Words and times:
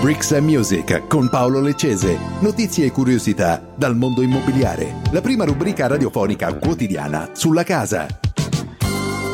Bricks 0.00 0.32
and 0.32 0.48
Music 0.48 1.08
con 1.08 1.28
Paolo 1.28 1.60
Leccese. 1.60 2.16
Notizie 2.40 2.86
e 2.86 2.90
curiosità 2.90 3.62
dal 3.76 3.94
mondo 3.94 4.22
immobiliare. 4.22 5.02
La 5.10 5.20
prima 5.20 5.44
rubrica 5.44 5.88
radiofonica 5.88 6.54
quotidiana 6.54 7.28
sulla 7.34 7.64
casa. 7.64 8.06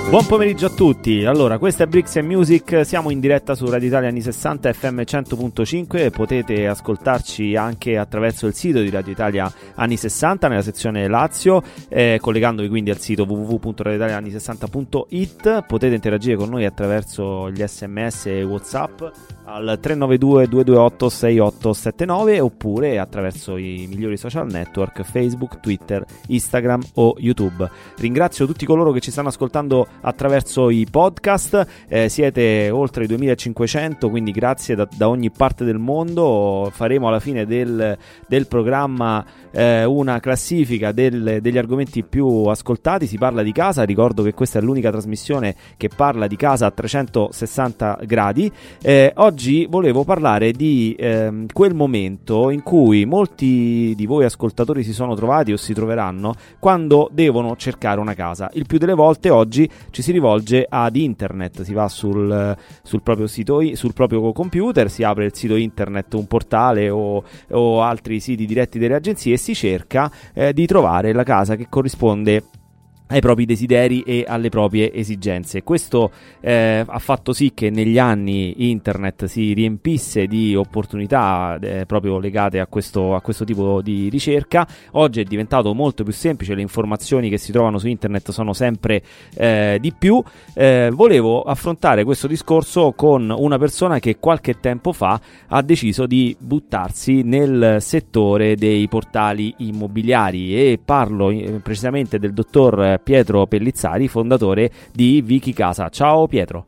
Buon 0.08 0.24
pomeriggio 0.24 0.66
a 0.66 0.70
tutti, 0.70 1.24
allora 1.24 1.58
questa 1.58 1.82
è 1.82 1.88
Bricks 1.88 2.14
Music, 2.18 2.86
siamo 2.86 3.10
in 3.10 3.18
diretta 3.18 3.56
su 3.56 3.68
Radio 3.68 3.88
Italia 3.88 4.08
anni 4.08 4.20
60 4.20 4.72
FM 4.72 5.00
100.5 5.00 6.10
potete 6.10 6.68
ascoltarci 6.68 7.56
anche 7.56 7.98
attraverso 7.98 8.46
il 8.46 8.54
sito 8.54 8.80
di 8.80 8.88
Radio 8.88 9.10
Italia 9.10 9.52
anni 9.74 9.96
60 9.96 10.46
nella 10.46 10.62
sezione 10.62 11.08
Lazio, 11.08 11.60
eh, 11.88 12.18
collegandovi 12.20 12.68
quindi 12.68 12.90
al 12.90 13.00
sito 13.00 13.24
www.radioitaliani60.it, 13.24 15.64
potete 15.66 15.96
interagire 15.96 16.36
con 16.36 16.50
noi 16.50 16.66
attraverso 16.66 17.50
gli 17.50 17.66
sms 17.66 18.26
e 18.26 18.44
whatsapp 18.44 19.02
al 19.46 19.76
392 19.80 20.46
228 20.48 21.08
6879 21.08 22.38
oppure 22.40 23.00
attraverso 23.00 23.56
i 23.56 23.86
migliori 23.88 24.16
social 24.16 24.46
network 24.46 25.02
Facebook, 25.02 25.58
Twitter, 25.60 26.04
Instagram 26.28 26.82
o 26.94 27.16
YouTube. 27.18 27.68
Ringrazio 27.96 28.46
tutti 28.46 28.64
coloro 28.66 28.92
che 28.92 29.00
ci 29.00 29.10
stanno 29.10 29.28
ascoltando 29.28 29.94
attraverso 30.00 30.70
i 30.70 30.86
podcast, 30.90 31.66
eh, 31.88 32.08
siete 32.08 32.70
oltre 32.70 33.04
i 33.04 33.06
2500 33.06 34.08
quindi 34.08 34.30
grazie 34.30 34.74
da, 34.74 34.88
da, 34.90 35.08
ogni 35.08 35.30
parte 35.30 35.64
del 35.64 35.78
mondo, 35.78 36.70
faremo 36.72 37.08
alla 37.08 37.20
fine 37.20 37.46
del, 37.46 37.96
del 38.26 38.46
programma 38.46 39.24
eh, 39.50 39.84
una 39.84 40.20
classifica 40.20 40.92
del, 40.92 41.38
degli 41.40 41.58
argomenti 41.58 42.02
più 42.02 42.26
ascoltati, 42.44 43.06
si 43.06 43.18
parla 43.18 43.42
di 43.42 43.52
casa, 43.52 43.84
ricordo 43.84 44.22
che 44.22 44.34
questa 44.34 44.58
è 44.58 44.62
l'unica 44.62 44.90
trasmissione 44.90 45.54
che 45.76 45.88
parla 45.94 46.26
di 46.26 46.36
casa 46.36 46.66
a 46.66 46.70
360 46.70 48.00
gradi. 48.04 48.50
Eh, 48.82 49.12
oggi 49.16 49.66
volevo 49.68 50.04
parlare 50.04 50.52
di 50.52 50.94
ehm, 50.98 51.46
quel 51.52 51.74
momento 51.74 52.50
in 52.50 52.62
cui 52.62 53.04
molti 53.04 53.94
di 53.96 54.06
voi 54.06 54.24
ascoltatori 54.24 54.82
si 54.82 54.92
sono 54.92 55.14
trovati 55.14 55.52
o 55.52 55.56
si 55.56 55.72
troveranno 55.72 56.34
quando 56.58 57.08
devono 57.12 57.56
cercare 57.56 58.00
una 58.00 58.14
casa. 58.14 58.50
Il 58.54 58.66
più 58.66 58.78
delle 58.78 58.94
volte 58.94 59.30
oggi 59.30 59.68
ci 59.90 60.02
si 60.02 60.12
rivolge 60.12 60.66
ad 60.68 60.96
internet, 60.96 61.62
si 61.62 61.72
va 61.72 61.88
sul, 61.88 62.56
sul 62.82 63.02
proprio 63.02 63.26
sito, 63.26 63.60
sul 63.74 63.92
proprio 63.92 64.32
computer, 64.32 64.90
si 64.90 65.02
apre 65.02 65.26
il 65.26 65.34
sito 65.34 65.56
internet, 65.56 66.14
un 66.14 66.26
portale 66.26 66.90
o, 66.90 67.22
o 67.50 67.82
altri 67.82 68.20
siti 68.20 68.46
diretti 68.46 68.78
delle 68.78 68.94
agenzie 68.94 69.34
e 69.34 69.38
si 69.38 69.54
cerca 69.54 70.10
eh, 70.34 70.52
di 70.52 70.66
trovare 70.66 71.12
la 71.12 71.22
casa 71.22 71.56
che 71.56 71.66
corrisponde 71.68 72.42
ai 73.08 73.20
propri 73.20 73.44
desideri 73.44 74.02
e 74.02 74.24
alle 74.26 74.48
proprie 74.48 74.92
esigenze. 74.92 75.62
Questo 75.62 76.10
eh, 76.40 76.84
ha 76.86 76.98
fatto 76.98 77.32
sì 77.32 77.52
che 77.54 77.70
negli 77.70 77.98
anni 77.98 78.70
internet 78.70 79.26
si 79.26 79.52
riempisse 79.52 80.26
di 80.26 80.54
opportunità 80.56 81.58
eh, 81.60 81.86
proprio 81.86 82.18
legate 82.18 82.58
a 82.58 82.66
questo, 82.66 83.14
a 83.14 83.20
questo, 83.20 83.44
tipo 83.44 83.80
di 83.80 84.08
ricerca. 84.08 84.66
Oggi 84.92 85.20
è 85.20 85.24
diventato 85.24 85.72
molto 85.74 86.02
più 86.02 86.12
semplice, 86.12 86.54
le 86.54 86.62
informazioni 86.62 87.28
che 87.28 87.38
si 87.38 87.52
trovano 87.52 87.78
su 87.78 87.86
internet 87.86 88.30
sono 88.30 88.52
sempre 88.52 89.02
eh, 89.34 89.78
di 89.80 89.92
più. 89.92 90.22
Eh, 90.54 90.90
volevo 90.92 91.42
affrontare 91.42 92.02
questo 92.02 92.26
discorso 92.26 92.92
con 92.92 93.32
una 93.36 93.58
persona 93.58 93.98
che 94.00 94.18
qualche 94.18 94.58
tempo 94.58 94.92
fa 94.92 95.20
ha 95.48 95.62
deciso 95.62 96.06
di 96.06 96.36
buttarsi 96.38 97.22
nel 97.22 97.76
settore 97.80 98.56
dei 98.56 98.88
portali 98.88 99.54
immobiliari 99.58 100.54
e 100.56 100.80
parlo 100.82 101.30
eh, 101.30 101.60
precisamente 101.62 102.18
del 102.18 102.32
dottor 102.32 102.95
Pietro 102.98 103.46
Pellizzari, 103.46 104.08
fondatore 104.08 104.70
di 104.92 105.24
Wiki 105.26 105.52
Casa. 105.52 105.88
Ciao 105.88 106.26
Pietro. 106.26 106.64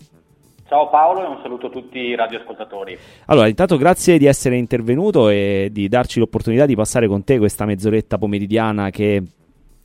Ciao 0.68 0.90
Paolo 0.90 1.24
e 1.24 1.26
un 1.26 1.38
saluto 1.40 1.68
a 1.68 1.70
tutti 1.70 1.98
i 1.98 2.14
radioascoltatori. 2.14 2.98
Allora, 3.26 3.48
intanto 3.48 3.78
grazie 3.78 4.18
di 4.18 4.26
essere 4.26 4.56
intervenuto 4.56 5.30
e 5.30 5.70
di 5.72 5.88
darci 5.88 6.18
l'opportunità 6.18 6.66
di 6.66 6.74
passare 6.74 7.08
con 7.08 7.24
te 7.24 7.38
questa 7.38 7.64
mezz'oretta 7.64 8.18
pomeridiana 8.18 8.90
che 8.90 9.22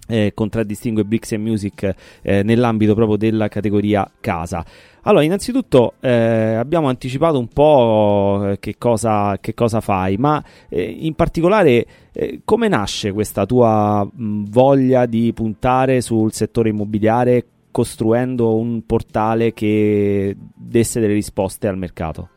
eh, 0.07 0.31
contraddistingue 0.33 1.05
Bricks 1.05 1.31
and 1.31 1.43
Music 1.43 1.95
eh, 2.21 2.43
nell'ambito 2.43 2.93
proprio 2.93 3.17
della 3.17 3.47
categoria 3.47 4.09
casa. 4.19 4.65
Allora, 5.05 5.23
innanzitutto 5.23 5.95
eh, 5.99 6.55
abbiamo 6.55 6.87
anticipato 6.87 7.37
un 7.37 7.47
po' 7.47 8.51
eh, 8.51 8.59
che 8.59 8.77
cosa, 8.77 9.37
che 9.41 9.53
cosa 9.53 9.81
fai, 9.81 10.15
ma 10.17 10.41
eh, 10.69 10.81
in 10.81 11.13
particolare 11.13 11.85
eh, 12.13 12.41
come 12.45 12.67
nasce 12.69 13.11
questa 13.11 13.45
tua 13.45 14.05
mh, 14.05 14.45
voglia 14.49 15.05
di 15.05 15.31
puntare 15.33 15.99
sul 15.99 16.31
settore 16.31 16.69
immobiliare 16.69 17.45
costruendo 17.69 18.55
un 18.55 18.85
portale 18.85 19.51
che 19.51 20.35
desse 20.53 20.99
delle 20.99 21.13
risposte 21.13 21.67
al 21.67 21.77
mercato? 21.77 22.29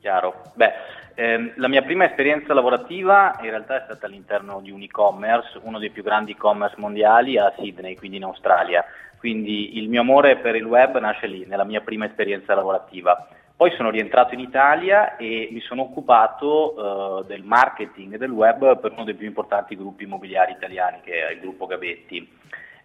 Chiaro. 0.00 0.34
Beh, 0.54 0.70
ehm, 1.16 1.52
la 1.56 1.68
mia 1.68 1.82
prima 1.82 2.04
esperienza 2.04 2.54
lavorativa 2.54 3.36
in 3.40 3.50
realtà 3.50 3.78
è 3.78 3.82
stata 3.86 4.06
all'interno 4.06 4.60
di 4.60 4.70
un 4.70 4.82
e-commerce, 4.82 5.58
uno 5.62 5.80
dei 5.80 5.90
più 5.90 6.04
grandi 6.04 6.30
e-commerce 6.30 6.76
mondiali 6.78 7.36
a 7.36 7.52
Sydney, 7.56 7.96
quindi 7.96 8.18
in 8.18 8.24
Australia 8.24 8.84
quindi 9.18 9.78
il 9.78 9.88
mio 9.88 10.02
amore 10.02 10.36
per 10.36 10.54
il 10.54 10.64
web 10.64 10.98
nasce 10.98 11.26
lì, 11.26 11.44
nella 11.46 11.64
mia 11.64 11.80
prima 11.80 12.04
esperienza 12.04 12.54
lavorativa. 12.54 13.26
Poi 13.56 13.72
sono 13.72 13.90
rientrato 13.90 14.34
in 14.34 14.40
Italia 14.40 15.16
e 15.16 15.48
mi 15.50 15.60
sono 15.60 15.82
occupato 15.82 16.74
uh, 16.76 17.24
del 17.24 17.42
marketing 17.42 18.18
del 18.18 18.30
web 18.30 18.78
per 18.78 18.92
uno 18.92 19.04
dei 19.04 19.14
più 19.14 19.26
importanti 19.26 19.76
gruppi 19.76 20.04
immobiliari 20.04 20.52
italiani, 20.52 21.00
che 21.02 21.26
è 21.26 21.32
il 21.32 21.40
gruppo 21.40 21.66
Gabetti. 21.66 22.34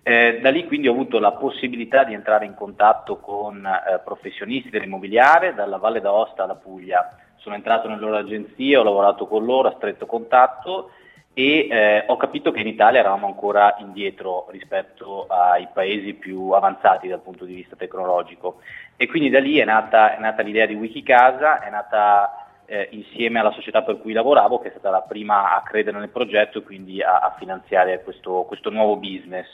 Eh, 0.01 0.39
da 0.41 0.49
lì 0.49 0.65
quindi 0.65 0.87
ho 0.87 0.93
avuto 0.93 1.19
la 1.19 1.33
possibilità 1.33 2.05
di 2.05 2.13
entrare 2.13 2.45
in 2.45 2.55
contatto 2.55 3.17
con 3.17 3.63
eh, 3.63 3.99
professionisti 4.03 4.69
dell'immobiliare, 4.69 5.53
dalla 5.53 5.77
Valle 5.77 6.01
d'Aosta 6.01 6.43
alla 6.43 6.55
Puglia. 6.55 7.17
Sono 7.41 7.55
entrato 7.55 7.87
nelle 7.87 8.01
loro 8.01 8.17
agenzie, 8.17 8.77
ho 8.77 8.83
lavorato 8.83 9.27
con 9.27 9.43
loro 9.43 9.67
a 9.67 9.75
stretto 9.75 10.05
contatto 10.05 10.91
e 11.33 11.67
eh, 11.69 12.03
ho 12.07 12.17
capito 12.17 12.51
che 12.51 12.59
in 12.59 12.67
Italia 12.67 12.99
eravamo 12.99 13.25
ancora 13.25 13.75
indietro 13.79 14.47
rispetto 14.49 15.27
ai 15.27 15.67
paesi 15.73 16.13
più 16.13 16.51
avanzati 16.51 17.07
dal 17.07 17.21
punto 17.21 17.45
di 17.45 17.53
vista 17.53 17.75
tecnologico 17.75 18.59
e 18.97 19.07
quindi 19.07 19.29
da 19.29 19.39
lì 19.39 19.57
è 19.57 19.63
nata, 19.63 20.15
è 20.15 20.19
nata 20.19 20.41
l'idea 20.41 20.65
di 20.65 20.75
Wikicasa, 20.75 21.61
è 21.61 21.69
nata 21.69 22.41
eh, 22.65 22.87
insieme 22.91 23.39
alla 23.39 23.51
società 23.51 23.81
per 23.81 23.99
cui 23.99 24.13
lavoravo 24.13 24.59
che 24.59 24.67
è 24.67 24.71
stata 24.71 24.89
la 24.89 25.01
prima 25.01 25.55
a 25.55 25.61
credere 25.61 25.99
nel 25.99 26.09
progetto 26.09 26.59
e 26.59 26.63
quindi 26.63 27.01
a, 27.01 27.19
a 27.19 27.35
finanziare 27.37 28.03
questo, 28.03 28.43
questo, 28.47 28.69
nuovo 28.69 28.97
business. 28.97 29.47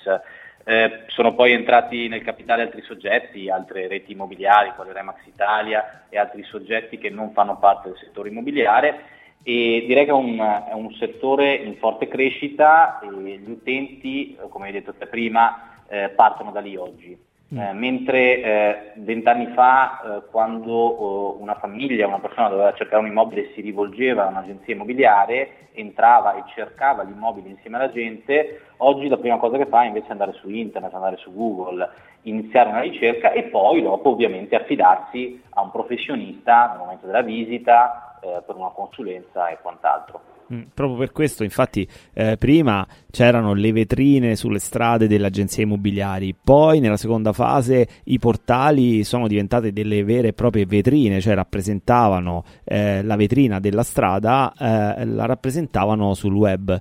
Eh, 0.69 1.05
sono 1.07 1.33
poi 1.33 1.53
entrati 1.53 2.09
nel 2.09 2.23
capitale 2.23 2.63
altri 2.63 2.81
soggetti, 2.81 3.49
altre 3.49 3.87
reti 3.87 4.11
immobiliari, 4.11 4.73
quale 4.75 4.91
Remax 4.91 5.25
Italia 5.25 6.03
e 6.09 6.17
altri 6.17 6.43
soggetti 6.43 6.97
che 6.97 7.09
non 7.09 7.31
fanno 7.31 7.57
parte 7.57 7.87
del 7.87 7.97
settore 7.97 8.27
immobiliare 8.27 9.05
e 9.43 9.85
direi 9.87 10.03
che 10.03 10.11
è 10.11 10.13
un, 10.13 10.37
è 10.37 10.73
un, 10.73 10.91
settore 10.95 11.53
in 11.53 11.77
forte 11.77 12.09
crescita 12.09 12.99
e 12.99 13.07
gli 13.07 13.49
utenti, 13.49 14.37
come 14.49 14.65
hai 14.65 14.73
detto 14.73 14.93
te 14.93 15.07
prima, 15.07 15.85
eh, 15.87 16.09
partono 16.09 16.51
da 16.51 16.59
lì 16.59 16.75
oggi. 16.75 17.17
Mm. 17.53 17.59
Eh, 17.59 17.73
mentre 17.73 18.41
eh, 18.41 18.91
vent'anni 18.95 19.47
fa, 19.53 20.01
eh, 20.01 20.21
quando 20.29 20.73
oh, 20.73 21.37
una 21.39 21.55
famiglia, 21.55 22.05
una 22.05 22.19
persona 22.19 22.49
doveva 22.49 22.73
cercare 22.73 23.01
un 23.01 23.07
immobile 23.07 23.43
e 23.43 23.51
si 23.53 23.61
rivolgeva 23.61 24.25
a 24.25 24.29
un'agenzia 24.29 24.73
immobiliare, 24.73 25.69
entrava 25.71 26.35
e 26.35 26.43
cercava 26.53 27.03
l'immobile 27.03 27.47
insieme 27.47 27.77
alla 27.77 27.91
gente, 27.91 28.61
oggi 28.77 29.07
la 29.07 29.17
prima 29.17 29.37
cosa 29.37 29.57
che 29.57 29.65
fa 29.65 29.83
è 29.83 29.87
invece 29.87 30.11
andare 30.11 30.33
su 30.33 30.49
internet, 30.49 30.93
andare 30.93 31.15
su 31.17 31.33
Google, 31.33 31.89
iniziare 32.23 32.69
una 32.69 32.81
ricerca 32.81 33.31
e 33.31 33.43
poi 33.43 33.81
dopo 33.81 34.09
ovviamente 34.09 34.55
affidarsi 34.57 35.41
a 35.51 35.61
un 35.61 35.71
professionista 35.71 36.69
nel 36.71 36.79
momento 36.79 37.05
della 37.05 37.21
visita, 37.21 38.19
eh, 38.21 38.41
per 38.45 38.55
una 38.55 38.69
consulenza 38.69 39.47
e 39.47 39.59
quant'altro. 39.61 40.35
Mm, 40.53 40.61
proprio 40.73 40.97
per 40.97 41.11
questo, 41.11 41.43
infatti, 41.43 41.85
eh, 42.13 42.37
prima 42.37 42.87
c'erano 43.11 43.53
le 43.53 43.73
vetrine 43.73 44.37
sulle 44.37 44.59
strade 44.59 45.07
delle 45.07 45.27
agenzie 45.27 45.63
immobiliari, 45.63 46.33
poi 46.41 46.79
nella 46.79 46.95
seconda 46.95 47.33
fase 47.33 47.87
i 48.05 48.17
portali 48.17 49.03
sono 49.03 49.27
diventate 49.27 49.73
delle 49.73 50.05
vere 50.05 50.29
e 50.29 50.33
proprie 50.33 50.65
vetrine, 50.65 51.19
cioè 51.19 51.33
rappresentavano 51.33 52.45
eh, 52.63 53.03
la 53.03 53.15
vetrina 53.17 53.59
della 53.59 53.83
strada, 53.83 54.53
eh, 54.57 55.05
la 55.05 55.25
rappresentavano 55.25 56.13
sul 56.13 56.33
web. 56.33 56.79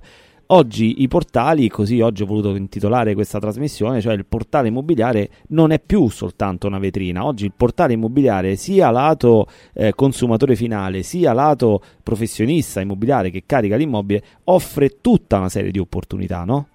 Oggi 0.49 1.01
i 1.01 1.09
portali, 1.09 1.67
così 1.67 1.99
oggi 1.99 2.23
ho 2.23 2.25
voluto 2.25 2.55
intitolare 2.55 3.13
questa 3.15 3.37
trasmissione, 3.37 3.99
cioè 3.99 4.13
il 4.13 4.25
portale 4.25 4.69
immobiliare 4.69 5.29
non 5.49 5.71
è 5.71 5.79
più 5.79 6.07
soltanto 6.07 6.67
una 6.67 6.79
vetrina, 6.79 7.25
oggi 7.25 7.43
il 7.43 7.51
portale 7.53 7.91
immobiliare 7.93 8.55
sia 8.55 8.89
lato 8.89 9.47
eh, 9.73 9.93
consumatore 9.93 10.55
finale 10.55 11.03
sia 11.03 11.33
lato 11.33 11.81
professionista 12.01 12.79
immobiliare 12.79 13.29
che 13.29 13.43
carica 13.45 13.75
l'immobile 13.75 14.23
offre 14.45 15.01
tutta 15.01 15.37
una 15.37 15.49
serie 15.49 15.71
di 15.71 15.79
opportunità, 15.79 16.45
no? 16.45 16.67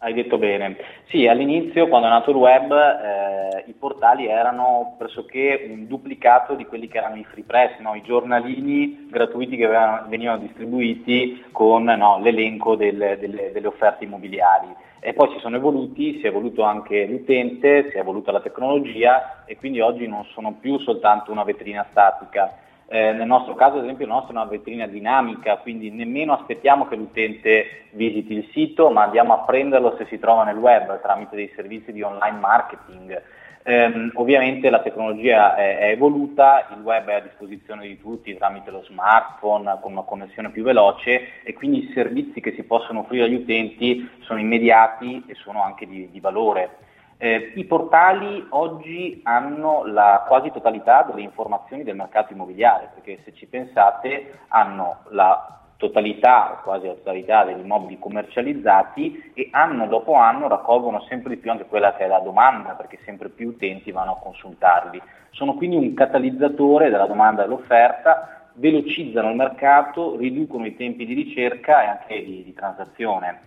Hai 0.00 0.14
detto 0.14 0.38
bene. 0.38 0.76
Sì, 1.08 1.26
all'inizio, 1.26 1.88
quando 1.88 2.06
è 2.06 2.10
nato 2.10 2.30
il 2.30 2.36
web, 2.36 2.72
eh, 2.72 3.64
i 3.66 3.72
portali 3.72 4.28
erano 4.28 4.94
pressoché 4.96 5.66
un 5.68 5.88
duplicato 5.88 6.54
di 6.54 6.66
quelli 6.66 6.86
che 6.86 6.98
erano 6.98 7.16
i 7.16 7.24
free 7.24 7.42
press, 7.42 7.78
no? 7.80 7.96
i 7.96 8.02
giornalini 8.02 9.08
gratuiti 9.10 9.56
che 9.56 9.66
venivano 10.06 10.38
distribuiti 10.38 11.46
con 11.50 11.82
no, 11.82 12.20
l'elenco 12.22 12.76
delle, 12.76 13.18
delle, 13.18 13.50
delle 13.50 13.66
offerte 13.66 14.04
immobiliari. 14.04 14.68
E 15.00 15.14
poi 15.14 15.30
si 15.32 15.40
sono 15.40 15.56
evoluti, 15.56 16.20
si 16.20 16.26
è 16.26 16.28
evoluto 16.28 16.62
anche 16.62 17.04
l'utente, 17.04 17.90
si 17.90 17.96
è 17.96 18.00
evoluta 18.00 18.30
la 18.30 18.40
tecnologia 18.40 19.42
e 19.46 19.56
quindi 19.56 19.80
oggi 19.80 20.06
non 20.06 20.24
sono 20.26 20.58
più 20.60 20.78
soltanto 20.78 21.32
una 21.32 21.42
vetrina 21.42 21.84
statica 21.90 22.66
eh, 22.90 23.12
nel 23.12 23.26
nostro 23.26 23.54
caso, 23.54 23.76
ad 23.76 23.84
esempio, 23.84 24.06
la 24.06 24.14
nostra 24.14 24.32
è 24.32 24.36
una 24.36 24.46
vetrina 24.46 24.86
dinamica, 24.86 25.58
quindi 25.58 25.90
nemmeno 25.90 26.32
aspettiamo 26.32 26.88
che 26.88 26.96
l'utente 26.96 27.88
visiti 27.90 28.32
il 28.32 28.48
sito, 28.52 28.88
ma 28.90 29.02
andiamo 29.02 29.34
a 29.34 29.40
prenderlo 29.40 29.94
se 29.98 30.06
si 30.06 30.18
trova 30.18 30.44
nel 30.44 30.56
web 30.56 30.98
tramite 31.02 31.36
dei 31.36 31.52
servizi 31.54 31.92
di 31.92 32.00
online 32.00 32.38
marketing. 32.38 33.22
Eh, 33.62 34.10
ovviamente 34.14 34.70
la 34.70 34.80
tecnologia 34.80 35.54
è, 35.54 35.76
è, 35.76 35.90
evoluta, 35.90 36.66
il 36.74 36.82
web 36.82 37.08
è 37.08 37.14
a 37.16 37.20
disposizione 37.20 37.86
di 37.86 38.00
tutti 38.00 38.34
tramite 38.34 38.70
lo 38.70 38.82
smartphone 38.84 39.76
con 39.82 39.92
una 39.92 40.02
connessione 40.02 40.48
più 40.48 40.62
veloce 40.62 41.42
e 41.42 41.52
quindi 41.52 41.80
i 41.80 41.92
servizi 41.92 42.40
che 42.40 42.54
si 42.54 42.62
possono 42.62 43.00
offrire 43.00 43.24
agli 43.24 43.34
utenti 43.34 44.08
sono 44.20 44.40
immediati 44.40 45.22
e 45.26 45.34
sono 45.34 45.62
anche 45.62 45.86
di, 45.86 46.08
di 46.10 46.20
valore. 46.20 46.86
Eh, 47.20 47.52
I 47.56 47.64
portali 47.64 48.46
oggi 48.50 49.20
hanno 49.24 49.84
la 49.84 50.24
quasi 50.28 50.52
totalità 50.52 51.02
delle 51.02 51.22
informazioni 51.22 51.82
del 51.82 51.96
mercato 51.96 52.32
immobiliare, 52.32 52.90
perché 52.94 53.20
se 53.24 53.34
ci 53.34 53.46
pensate 53.46 54.38
hanno 54.48 54.98
la 55.08 55.58
totalità, 55.78 56.60
quasi 56.62 56.86
la 56.86 56.94
totalità 56.94 57.44
degli 57.44 57.58
immobili 57.58 57.98
commercializzati 57.98 59.32
e 59.34 59.48
anno 59.50 59.88
dopo 59.88 60.14
anno 60.14 60.46
raccolgono 60.46 61.00
sempre 61.02 61.30
di 61.30 61.40
più 61.40 61.50
anche 61.50 61.66
quella 61.66 61.94
che 61.94 62.04
è 62.04 62.08
la 62.08 62.20
domanda, 62.20 62.74
perché 62.74 63.00
sempre 63.04 63.30
più 63.30 63.48
utenti 63.48 63.90
vanno 63.90 64.12
a 64.12 64.18
consultarli. 64.18 65.02
Sono 65.30 65.54
quindi 65.54 65.76
un 65.76 65.94
catalizzatore 65.94 66.88
della 66.88 67.06
domanda 67.06 67.42
e 67.42 67.46
dell'offerta, 67.46 68.50
velocizzano 68.54 69.30
il 69.30 69.36
mercato, 69.36 70.16
riducono 70.16 70.66
i 70.66 70.76
tempi 70.76 71.04
di 71.04 71.14
ricerca 71.14 71.82
e 71.82 71.86
anche 71.86 72.24
di, 72.24 72.44
di 72.44 72.54
transazione. 72.54 73.40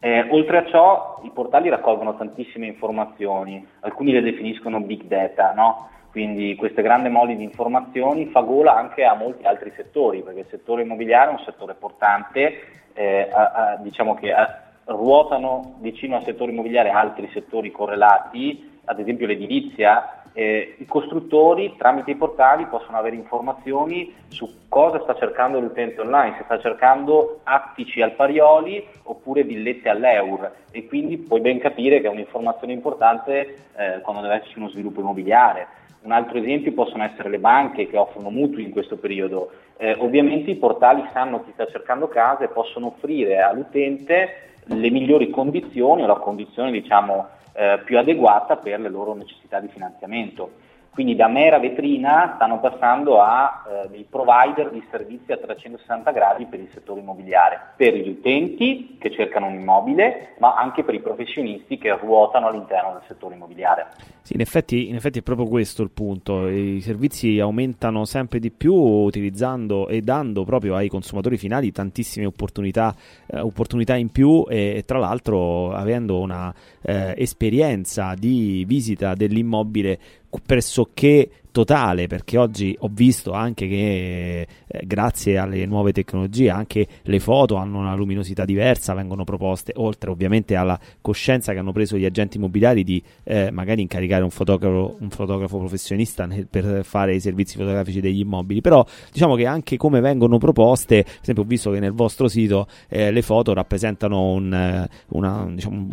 Eh, 0.00 0.28
oltre 0.30 0.58
a 0.58 0.66
ciò, 0.66 1.20
i 1.24 1.30
portali 1.30 1.68
raccolgono 1.68 2.16
tantissime 2.16 2.66
informazioni, 2.66 3.66
alcuni 3.80 4.12
le 4.12 4.22
definiscono 4.22 4.80
big 4.80 5.02
data, 5.04 5.52
no? 5.54 5.88
quindi 6.10 6.54
queste 6.56 6.82
grandi 6.82 7.08
mole 7.08 7.36
di 7.36 7.42
informazioni 7.42 8.26
fa 8.26 8.40
gola 8.40 8.76
anche 8.76 9.04
a 9.04 9.14
molti 9.14 9.44
altri 9.44 9.72
settori, 9.76 10.22
perché 10.22 10.40
il 10.40 10.46
settore 10.50 10.82
immobiliare 10.82 11.30
è 11.30 11.32
un 11.32 11.42
settore 11.44 11.74
portante, 11.74 12.60
eh, 12.94 13.28
a, 13.30 13.52
a, 13.52 13.76
diciamo 13.76 14.14
che 14.14 14.32
a, 14.32 14.62
ruotano 14.86 15.76
vicino 15.80 16.16
al 16.16 16.24
settore 16.24 16.52
immobiliare 16.52 16.90
altri 16.90 17.28
settori 17.32 17.70
correlati, 17.70 18.80
ad 18.84 19.00
esempio 19.00 19.26
l'edilizia 19.26 20.22
eh, 20.38 20.76
i 20.78 20.86
costruttori 20.86 21.74
tramite 21.76 22.12
i 22.12 22.14
portali 22.14 22.66
possono 22.66 22.96
avere 22.96 23.16
informazioni 23.16 24.14
su 24.28 24.68
cosa 24.68 25.00
sta 25.00 25.16
cercando 25.16 25.58
l'utente 25.58 26.00
online, 26.00 26.36
se 26.36 26.44
sta 26.44 26.60
cercando 26.60 27.40
attici 27.42 28.00
al 28.02 28.12
parioli 28.12 28.86
oppure 29.02 29.42
villette 29.42 29.88
all'eur 29.88 30.52
e 30.70 30.86
quindi 30.86 31.18
puoi 31.18 31.40
ben 31.40 31.58
capire 31.58 32.00
che 32.00 32.06
è 32.06 32.10
un'informazione 32.10 32.72
importante 32.72 33.56
eh, 33.76 34.00
quando 34.02 34.22
deve 34.22 34.34
esserci 34.34 34.58
uno 34.58 34.68
sviluppo 34.68 35.00
immobiliare. 35.00 35.66
Un 36.02 36.12
altro 36.12 36.38
esempio 36.38 36.72
possono 36.72 37.02
essere 37.02 37.30
le 37.30 37.40
banche 37.40 37.88
che 37.88 37.96
offrono 37.96 38.30
mutui 38.30 38.62
in 38.62 38.70
questo 38.70 38.96
periodo. 38.96 39.50
Eh, 39.76 39.96
ovviamente 39.98 40.52
i 40.52 40.56
portali 40.56 41.02
sanno 41.12 41.42
chi 41.42 41.50
sta 41.52 41.66
cercando 41.66 42.06
casa 42.06 42.44
e 42.44 42.48
possono 42.48 42.94
offrire 42.94 43.40
all'utente 43.40 44.50
le 44.68 44.90
migliori 44.90 45.30
condizioni 45.30 46.02
o 46.02 46.06
la 46.06 46.16
condizione 46.16 46.70
diciamo, 46.70 47.28
eh, 47.52 47.80
più 47.84 47.98
adeguata 47.98 48.56
per 48.56 48.80
le 48.80 48.88
loro 48.88 49.14
necessità 49.14 49.60
di 49.60 49.68
finanziamento. 49.68 50.66
Quindi 50.90 51.14
da 51.14 51.28
mera 51.28 51.58
vetrina 51.58 52.32
stanno 52.34 52.58
passando 52.58 53.20
a 53.20 53.64
eh, 53.66 53.88
dei 53.88 54.06
provider 54.08 54.70
di 54.70 54.82
servizi 54.90 55.30
a 55.32 55.36
360 55.36 56.10
gradi 56.10 56.46
per 56.46 56.58
il 56.58 56.68
settore 56.72 57.00
immobiliare, 57.00 57.60
per 57.76 57.94
gli 57.94 58.08
utenti 58.08 58.96
che 58.98 59.10
cercano 59.12 59.46
un 59.46 59.54
immobile, 59.54 60.34
ma 60.38 60.54
anche 60.54 60.82
per 60.82 60.94
i 60.94 61.00
professionisti 61.00 61.78
che 61.78 61.96
ruotano 61.96 62.48
all'interno 62.48 62.92
del 62.92 63.02
settore 63.06 63.36
immobiliare. 63.36 63.86
Sì, 64.22 64.34
in 64.34 64.40
effetti, 64.40 64.88
in 64.88 64.96
effetti, 64.96 65.20
è 65.20 65.22
proprio 65.22 65.46
questo 65.46 65.82
il 65.82 65.90
punto. 65.90 66.48
I 66.48 66.80
servizi 66.80 67.38
aumentano 67.38 68.04
sempre 68.04 68.38
di 68.38 68.50
più 68.50 68.74
utilizzando 68.74 69.88
e 69.88 70.02
dando 70.02 70.44
proprio 70.44 70.74
ai 70.74 70.88
consumatori 70.88 71.36
finali 71.38 71.72
tantissime 71.72 72.26
opportunità, 72.26 72.94
eh, 73.26 73.40
opportunità 73.40 73.94
in 73.96 74.10
più 74.10 74.44
e, 74.48 74.76
e, 74.76 74.82
tra 74.84 74.98
l'altro 74.98 75.72
avendo 75.72 76.18
una 76.20 76.52
eh, 76.82 77.14
esperienza 77.16 78.14
di 78.18 78.64
visita 78.66 79.14
dell'immobile 79.14 79.98
pressoché 80.44 81.30
totale 81.50 82.06
perché 82.06 82.36
oggi 82.38 82.76
ho 82.80 82.90
visto 82.92 83.32
anche 83.32 83.66
che 83.66 84.46
eh, 84.66 84.86
grazie 84.86 85.38
alle 85.38 85.64
nuove 85.66 85.92
tecnologie 85.92 86.50
anche 86.50 86.86
le 87.02 87.20
foto 87.20 87.56
hanno 87.56 87.78
una 87.78 87.94
luminosità 87.94 88.44
diversa, 88.44 88.94
vengono 88.94 89.24
proposte 89.24 89.72
oltre 89.76 90.10
ovviamente 90.10 90.56
alla 90.56 90.78
coscienza 91.00 91.52
che 91.52 91.58
hanno 91.58 91.72
preso 91.72 91.96
gli 91.96 92.04
agenti 92.04 92.36
immobiliari 92.36 92.84
di 92.84 93.02
eh, 93.24 93.50
magari 93.50 93.82
incaricare 93.82 94.22
un 94.22 94.30
fotografo, 94.30 94.96
un 95.00 95.10
fotografo 95.10 95.58
professionista 95.58 96.26
nel, 96.26 96.46
per 96.46 96.84
fare 96.84 97.14
i 97.14 97.20
servizi 97.20 97.56
fotografici 97.56 98.00
degli 98.00 98.20
immobili, 98.20 98.60
però 98.60 98.84
diciamo 99.10 99.34
che 99.34 99.46
anche 99.46 99.76
come 99.76 100.00
vengono 100.00 100.38
proposte, 100.38 101.02
per 101.02 101.18
esempio 101.22 101.44
ho 101.44 101.46
visto 101.46 101.70
che 101.70 101.80
nel 101.80 101.92
vostro 101.92 102.28
sito 102.28 102.66
eh, 102.88 103.10
le 103.10 103.22
foto 103.22 103.52
rappresentano 103.52 104.32
un, 104.32 104.52
eh, 104.52 104.88
una, 105.08 105.46
diciamo, 105.50 105.88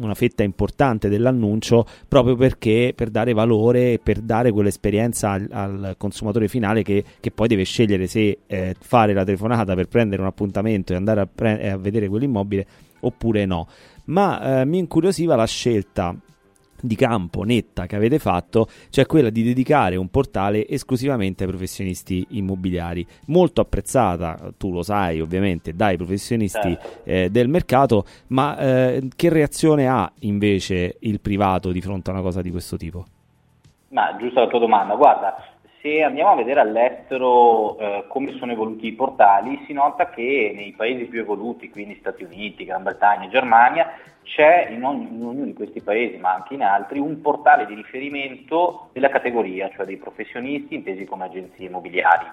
una 0.00 0.14
fetta 0.14 0.42
importante 0.42 1.08
dell'annuncio 1.08 1.86
proprio 2.08 2.34
perché 2.36 2.92
per 2.94 3.10
dare 3.10 3.32
valore 3.32 3.94
e 3.94 4.00
per 4.02 4.20
dare 4.20 4.50
quell'esperienza 4.50 4.95
esperienza 4.96 5.30
al, 5.32 5.48
al 5.50 5.94
consumatore 5.98 6.48
finale 6.48 6.82
che, 6.82 7.04
che, 7.20 7.30
poi 7.30 7.48
deve 7.48 7.64
scegliere 7.64 8.06
se 8.06 8.38
eh, 8.46 8.74
fare 8.78 9.12
la 9.12 9.24
telefonata 9.24 9.74
per 9.74 9.88
prendere 9.88 10.22
un 10.22 10.28
appuntamento 10.28 10.92
e 10.92 10.96
andare 10.96 11.20
a, 11.20 11.28
pre- 11.32 11.70
a 11.70 11.76
vedere 11.76 12.08
quell'immobile 12.08 12.66
oppure 13.00 13.44
no. 13.44 13.68
Ma 14.06 14.60
eh, 14.60 14.64
mi 14.64 14.78
incuriosiva 14.78 15.36
la 15.36 15.46
scelta 15.46 16.14
di 16.78 16.94
campo 16.94 17.42
netta 17.42 17.86
che 17.86 17.96
avete 17.96 18.18
fatto, 18.18 18.68
cioè 18.90 19.06
quella 19.06 19.30
di 19.30 19.42
dedicare 19.42 19.96
un 19.96 20.08
portale 20.08 20.68
esclusivamente 20.68 21.42
ai 21.42 21.48
professionisti 21.48 22.24
immobiliari, 22.30 23.04
molto 23.26 23.62
apprezzata, 23.62 24.52
tu 24.56 24.70
lo 24.72 24.82
sai 24.82 25.20
ovviamente, 25.20 25.74
dai 25.74 25.96
professionisti 25.96 26.58
certo. 26.60 27.00
eh, 27.04 27.30
del 27.30 27.48
mercato, 27.48 28.04
ma 28.28 28.58
eh, 28.58 29.08
che 29.16 29.28
reazione 29.30 29.88
ha 29.88 30.12
invece 30.20 30.96
il 31.00 31.20
privato 31.20 31.72
di 31.72 31.80
fronte 31.80 32.10
a 32.10 32.12
una 32.12 32.22
cosa 32.22 32.42
di 32.42 32.50
questo 32.50 32.76
tipo? 32.76 33.06
Ma 33.96 34.14
giusta 34.18 34.40
la 34.40 34.48
tua 34.48 34.58
domanda, 34.58 34.94
guarda, 34.94 35.42
se 35.80 36.02
andiamo 36.02 36.32
a 36.32 36.36
vedere 36.36 36.60
all'estero 36.60 37.78
eh, 37.78 38.04
come 38.08 38.36
sono 38.36 38.52
evoluti 38.52 38.88
i 38.88 38.92
portali, 38.92 39.64
si 39.66 39.72
nota 39.72 40.10
che 40.10 40.52
nei 40.54 40.74
paesi 40.76 41.06
più 41.06 41.20
evoluti, 41.20 41.70
quindi 41.70 41.96
Stati 41.98 42.22
Uniti, 42.22 42.66
Gran 42.66 42.82
Bretagna, 42.82 43.26
Germania, 43.28 43.90
c'è 44.22 44.68
in, 44.68 44.84
ogni, 44.84 45.08
in 45.08 45.24
ognuno 45.24 45.46
di 45.46 45.54
questi 45.54 45.80
paesi, 45.80 46.18
ma 46.18 46.34
anche 46.34 46.52
in 46.52 46.62
altri, 46.62 46.98
un 46.98 47.22
portale 47.22 47.64
di 47.64 47.74
riferimento 47.74 48.90
della 48.92 49.08
categoria, 49.08 49.70
cioè 49.74 49.86
dei 49.86 49.96
professionisti 49.96 50.74
intesi 50.74 51.06
come 51.06 51.24
agenzie 51.24 51.64
immobiliari. 51.64 52.26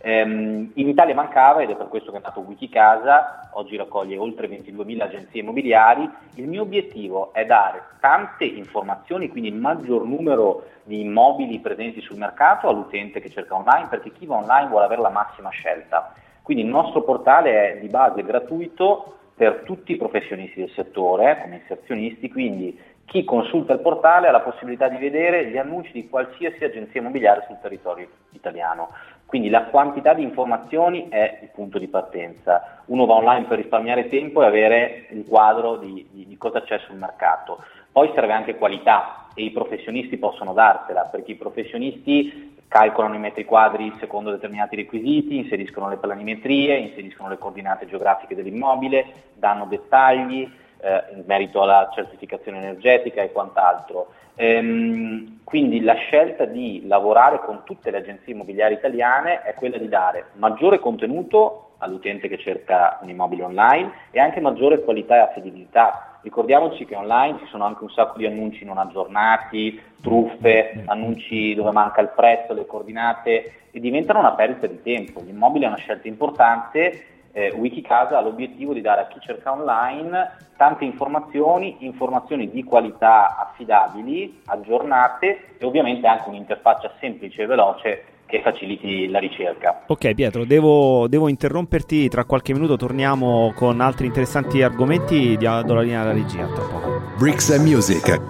Ehm, 0.00 0.70
in 0.74 0.88
Italia 0.88 1.14
mancava 1.14 1.62
ed 1.62 1.70
è 1.70 1.76
per 1.76 1.88
questo 1.88 2.12
che 2.12 2.18
è 2.18 2.20
nato 2.22 2.40
Wikicasa, 2.40 3.50
oggi 3.54 3.76
raccoglie 3.76 4.16
oltre 4.16 4.48
22.000 4.48 5.00
agenzie 5.00 5.40
immobiliari. 5.40 6.08
Il 6.36 6.46
mio 6.46 6.62
obiettivo 6.62 7.32
è 7.32 7.44
dare 7.44 7.82
tante 7.98 8.44
informazioni, 8.44 9.28
quindi 9.28 9.48
il 9.48 9.56
maggior 9.56 10.04
numero 10.04 10.62
di 10.88 11.02
immobili 11.02 11.60
presenti 11.60 12.00
sul 12.00 12.16
mercato 12.16 12.66
all'utente 12.66 13.20
che 13.20 13.28
cerca 13.28 13.54
online, 13.54 13.88
perché 13.88 14.10
chi 14.10 14.24
va 14.24 14.36
online 14.36 14.68
vuole 14.68 14.86
avere 14.86 15.02
la 15.02 15.10
massima 15.10 15.50
scelta. 15.50 16.14
Quindi 16.42 16.64
il 16.64 16.70
nostro 16.70 17.02
portale 17.02 17.74
è 17.74 17.78
di 17.78 17.88
base 17.88 18.22
gratuito 18.22 19.18
per 19.36 19.64
tutti 19.66 19.92
i 19.92 19.96
professionisti 19.96 20.60
del 20.60 20.72
settore, 20.74 21.42
come 21.42 21.56
inserzionisti, 21.56 22.30
quindi 22.30 22.80
chi 23.04 23.22
consulta 23.24 23.74
il 23.74 23.80
portale 23.80 24.28
ha 24.28 24.32
la 24.32 24.40
possibilità 24.40 24.88
di 24.88 24.96
vedere 24.96 25.46
gli 25.46 25.58
annunci 25.58 25.92
di 25.92 26.08
qualsiasi 26.08 26.64
agenzia 26.64 27.00
immobiliare 27.00 27.44
sul 27.46 27.58
territorio 27.60 28.08
italiano. 28.32 28.88
Quindi 29.26 29.50
la 29.50 29.64
quantità 29.64 30.14
di 30.14 30.22
informazioni 30.22 31.08
è 31.10 31.40
il 31.42 31.50
punto 31.50 31.78
di 31.78 31.88
partenza. 31.88 32.82
Uno 32.86 33.04
va 33.04 33.14
online 33.14 33.44
per 33.44 33.58
risparmiare 33.58 34.08
tempo 34.08 34.42
e 34.42 34.46
avere 34.46 35.06
un 35.10 35.22
quadro 35.26 35.76
di, 35.76 36.08
di, 36.10 36.26
di 36.26 36.36
cosa 36.38 36.62
c'è 36.62 36.78
sul 36.78 36.96
mercato. 36.96 37.62
Poi 37.92 38.10
serve 38.14 38.32
anche 38.32 38.56
qualità 38.56 39.27
e 39.38 39.44
i 39.44 39.50
professionisti 39.52 40.16
possono 40.16 40.52
darsela, 40.52 41.02
perché 41.02 41.30
i 41.30 41.36
professionisti 41.36 42.56
calcolano 42.66 43.14
i 43.14 43.20
metri 43.20 43.44
quadri 43.44 43.94
secondo 44.00 44.32
determinati 44.32 44.74
requisiti, 44.74 45.36
inseriscono 45.36 45.88
le 45.88 45.96
planimetrie, 45.96 46.76
inseriscono 46.76 47.28
le 47.28 47.38
coordinate 47.38 47.86
geografiche 47.86 48.34
dell'immobile, 48.34 49.06
danno 49.34 49.66
dettagli 49.66 50.42
eh, 50.80 51.04
in 51.14 51.22
merito 51.26 51.62
alla 51.62 51.88
certificazione 51.94 52.58
energetica 52.58 53.22
e 53.22 53.30
quant'altro. 53.30 54.08
Ehm, 54.34 55.38
quindi 55.44 55.82
la 55.82 55.94
scelta 55.94 56.44
di 56.44 56.84
lavorare 56.86 57.38
con 57.38 57.62
tutte 57.62 57.92
le 57.92 57.98
agenzie 57.98 58.32
immobiliari 58.32 58.74
italiane 58.74 59.42
è 59.42 59.54
quella 59.54 59.78
di 59.78 59.88
dare 59.88 60.26
maggiore 60.34 60.80
contenuto 60.80 61.74
all'utente 61.78 62.26
che 62.26 62.38
cerca 62.38 62.98
un 63.02 63.08
immobile 63.08 63.44
online 63.44 63.92
e 64.10 64.18
anche 64.18 64.40
maggiore 64.40 64.82
qualità 64.82 65.14
e 65.14 65.20
affidabilità. 65.20 66.07
Ricordiamoci 66.22 66.84
che 66.84 66.96
online 66.96 67.38
ci 67.38 67.46
sono 67.46 67.64
anche 67.64 67.84
un 67.84 67.90
sacco 67.90 68.18
di 68.18 68.26
annunci 68.26 68.64
non 68.64 68.78
aggiornati, 68.78 69.80
truffe, 70.02 70.82
annunci 70.86 71.54
dove 71.54 71.70
manca 71.70 72.00
il 72.00 72.12
prezzo, 72.14 72.52
le 72.54 72.66
coordinate 72.66 73.52
e 73.70 73.80
diventano 73.80 74.18
una 74.18 74.32
perdita 74.32 74.66
di 74.66 74.82
tempo. 74.82 75.20
L'immobile 75.20 75.66
è 75.66 75.68
una 75.68 75.76
scelta 75.76 76.08
importante 76.08 77.16
eh, 77.38 77.52
Wikicasa 77.52 78.18
ha 78.18 78.20
l'obiettivo 78.20 78.72
di 78.72 78.80
dare 78.80 79.02
a 79.02 79.06
chi 79.06 79.20
cerca 79.20 79.52
online 79.52 80.46
tante 80.56 80.84
informazioni, 80.84 81.76
informazioni 81.80 82.50
di 82.50 82.64
qualità 82.64 83.36
affidabili, 83.36 84.40
aggiornate 84.46 85.56
e 85.56 85.64
ovviamente 85.64 86.08
anche 86.08 86.28
un'interfaccia 86.28 86.94
semplice 86.98 87.42
e 87.42 87.46
veloce 87.46 88.04
che 88.28 88.42
faciliti 88.42 89.08
la 89.08 89.18
ricerca. 89.18 89.84
Ok 89.86 90.14
Pietro, 90.14 90.44
devo, 90.44 91.08
devo 91.08 91.28
interromperti, 91.28 92.08
tra 92.08 92.24
qualche 92.24 92.52
minuto 92.52 92.76
torniamo 92.76 93.52
con 93.56 93.80
altri 93.80 94.06
interessanti 94.06 94.62
argomenti, 94.62 95.36
do 95.38 95.74
la 95.74 95.80
linea 95.80 96.02
alla 96.02 96.12
regia 96.12 96.46
tra 96.46 96.64
poco. 96.64 97.00
Bricks 97.16 97.50
and 97.50 97.66
Music. 97.66 98.20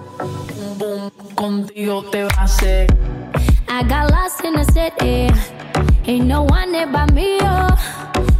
Contigo 1.33 2.03
te 2.09 2.23
va 2.23 2.29
a 2.37 2.47
ser. 2.47 2.85
I 3.67 3.83
got 3.83 4.09
lost 4.09 4.43
in 4.43 4.53
the 4.53 4.65
city. 4.71 5.27
Ain't 6.05 6.25
no 6.25 6.43
one 6.43 6.71
there 6.71 6.87
but 6.87 7.11
me. 7.13 7.37
Oh. 7.41 7.75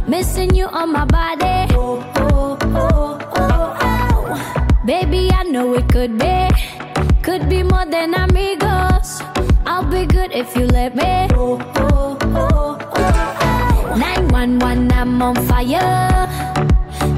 Missing 0.06 0.54
you 0.54 0.66
on 0.66 0.92
my 0.92 1.04
body. 1.04 1.72
Oh, 1.74 2.02
oh, 2.16 2.58
oh, 2.74 3.18
oh, 3.36 3.76
oh. 3.80 4.82
Baby, 4.84 5.30
I 5.30 5.44
know 5.44 5.74
it 5.74 5.88
could 5.92 6.18
be. 6.18 6.48
Could 7.22 7.48
be 7.48 7.62
more 7.62 7.86
than 7.86 8.14
amigos. 8.14 9.29
I'll 9.80 9.90
be 9.90 10.04
good 10.04 10.30
if 10.32 10.54
you 10.54 10.66
let 10.66 10.94
me. 10.94 11.02
Oh, 11.32 11.58
oh, 11.76 12.18
oh, 12.36 12.76
oh, 12.92 13.96
911, 13.96 14.92
I'm 14.92 15.22
on 15.22 15.34
fire. 15.48 16.28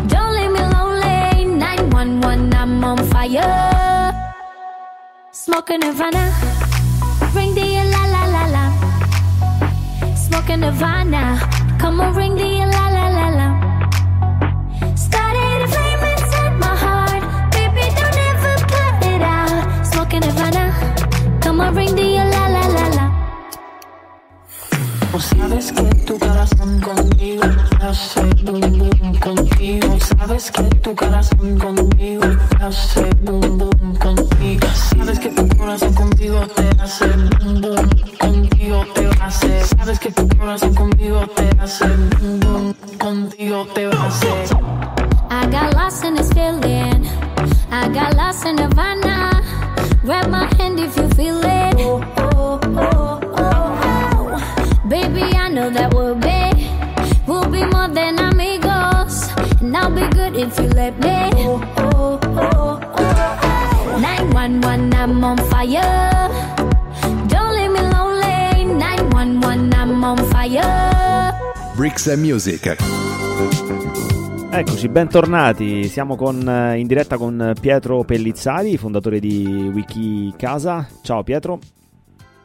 Don't 0.07 0.33
leave 0.37 0.53
me 0.53 0.61
lonely. 0.71 1.45
911, 1.59 2.55
I'm 2.55 2.85
on 2.85 2.99
fire. 3.11 4.13
Smoking 5.33 5.81
Nirvana. 5.81 6.31
Ring 7.35 7.53
the 7.53 7.83
la 7.95 8.03
la 8.15 8.23
la 8.35 8.45
la. 8.55 10.15
Smoking 10.15 10.61
Nirvana. 10.61 11.41
Come 11.81 12.01
on, 12.01 12.15
ring 12.15 12.37
the 12.37 12.65
la 12.65 12.87
la. 12.95 13.03
Started 14.95 15.63
a 15.63 15.67
flame 15.67 16.05
inside 16.15 16.55
my 16.61 16.77
heart. 16.85 17.23
Baby, 17.51 17.91
don't 17.99 18.19
ever 18.31 18.55
put 18.71 19.07
it 19.11 19.21
out. 19.21 19.85
Smoking 19.85 20.23
Havana. 20.23 21.02
On, 21.53 21.75
ring 21.75 21.95
the 21.95 22.17
la 22.17 22.49
la 22.49 22.67
la 22.67 22.89
la. 22.97 23.13
Sabes 25.21 25.71
que 25.71 25.83
tu 26.07 26.19
corazón 26.19 26.81
conmigo 26.81 27.43
hace 27.81 28.23
boom 28.43 28.79
boom 28.79 29.19
contigo. 29.21 29.99
Sabes 30.01 30.51
que 30.51 30.63
tu 30.81 30.95
corazón 30.97 31.59
conmigo 31.59 32.25
hace 32.59 33.05
boom 33.21 33.59
boom 33.59 33.97
contigo. 33.97 34.67
Sabes 34.97 35.19
que 35.19 35.29
tu 35.29 35.47
corazón 35.59 35.93
conmigo 35.93 36.47
te 36.57 36.71
hace 36.83 37.07
boom 37.07 37.61
boom 37.61 37.91
contigo 38.19 38.87
te 38.95 39.11
hace. 39.21 39.65
Sabes 39.77 39.99
que 40.01 40.11
tu 40.11 40.27
corazón 40.29 40.75
conmigo 40.75 41.27
te 41.37 41.51
hace 41.61 41.87
boom 41.87 42.41
boom 42.41 42.75
contigo 42.99 43.67
te 43.75 43.87
hace. 43.89 44.55
I 45.31 45.47
got 45.51 45.75
lost 45.75 46.03
in 46.03 46.15
this 46.15 46.33
feeling. 46.33 47.07
I 47.71 47.89
got 47.93 48.17
lost 48.17 48.47
in 48.47 48.57
Nirvana. 48.57 49.42
Grab 50.03 50.29
my 50.31 50.47
hand 50.57 50.81
if 50.81 50.97
you 50.97 51.09
feel 51.11 51.39
it. 51.39 51.75
Oh, 51.79 52.03
oh, 52.17 52.61
oh, 52.77 53.21
oh, 53.37 54.35
oh. 54.35 54.89
Baby, 54.89 55.23
I 55.23 55.49
know 55.49 55.71
that 55.71 55.95
we'll 55.95 56.17
be, 56.17 56.69
we'll 57.25 57.49
be 57.49 57.65
more 57.65 57.87
than 57.87 58.19
amigos. 58.19 59.31
And 59.61 59.77
I'll 59.77 59.95
be 59.95 60.07
good 60.15 60.35
if 60.35 60.59
you 60.59 60.67
let 60.71 60.99
me. 60.99 61.31
Oh, 61.47 61.63
oh, 61.77 62.19
oh, 62.25 62.81
oh. 62.99 63.99
911, 64.01 64.93
I'm 64.93 65.23
on 65.23 65.37
fire. 65.37 66.29
Don't 67.29 67.55
leave 67.55 67.71
me 67.71 67.81
lonely. 67.81 68.65
911, 68.75 69.73
I'm 69.73 70.03
on 70.03 70.19
fire. 70.31 71.33
Bricks 71.77 72.09
and 72.09 72.23
Music. 72.23 72.67
Eccoci, 74.55 74.89
bentornati. 74.91 75.85
Siamo 75.85 76.15
con, 76.15 76.47
eh, 76.47 76.79
in 76.79 76.87
diretta 76.87 77.17
con 77.17 77.55
Pietro 77.59 78.05
Pellizzari, 78.05 78.77
fondatore 78.77 79.19
di 79.19 79.71
Wikicasa. 79.73 80.87
Ciao 81.03 81.23
Pietro. 81.23 81.59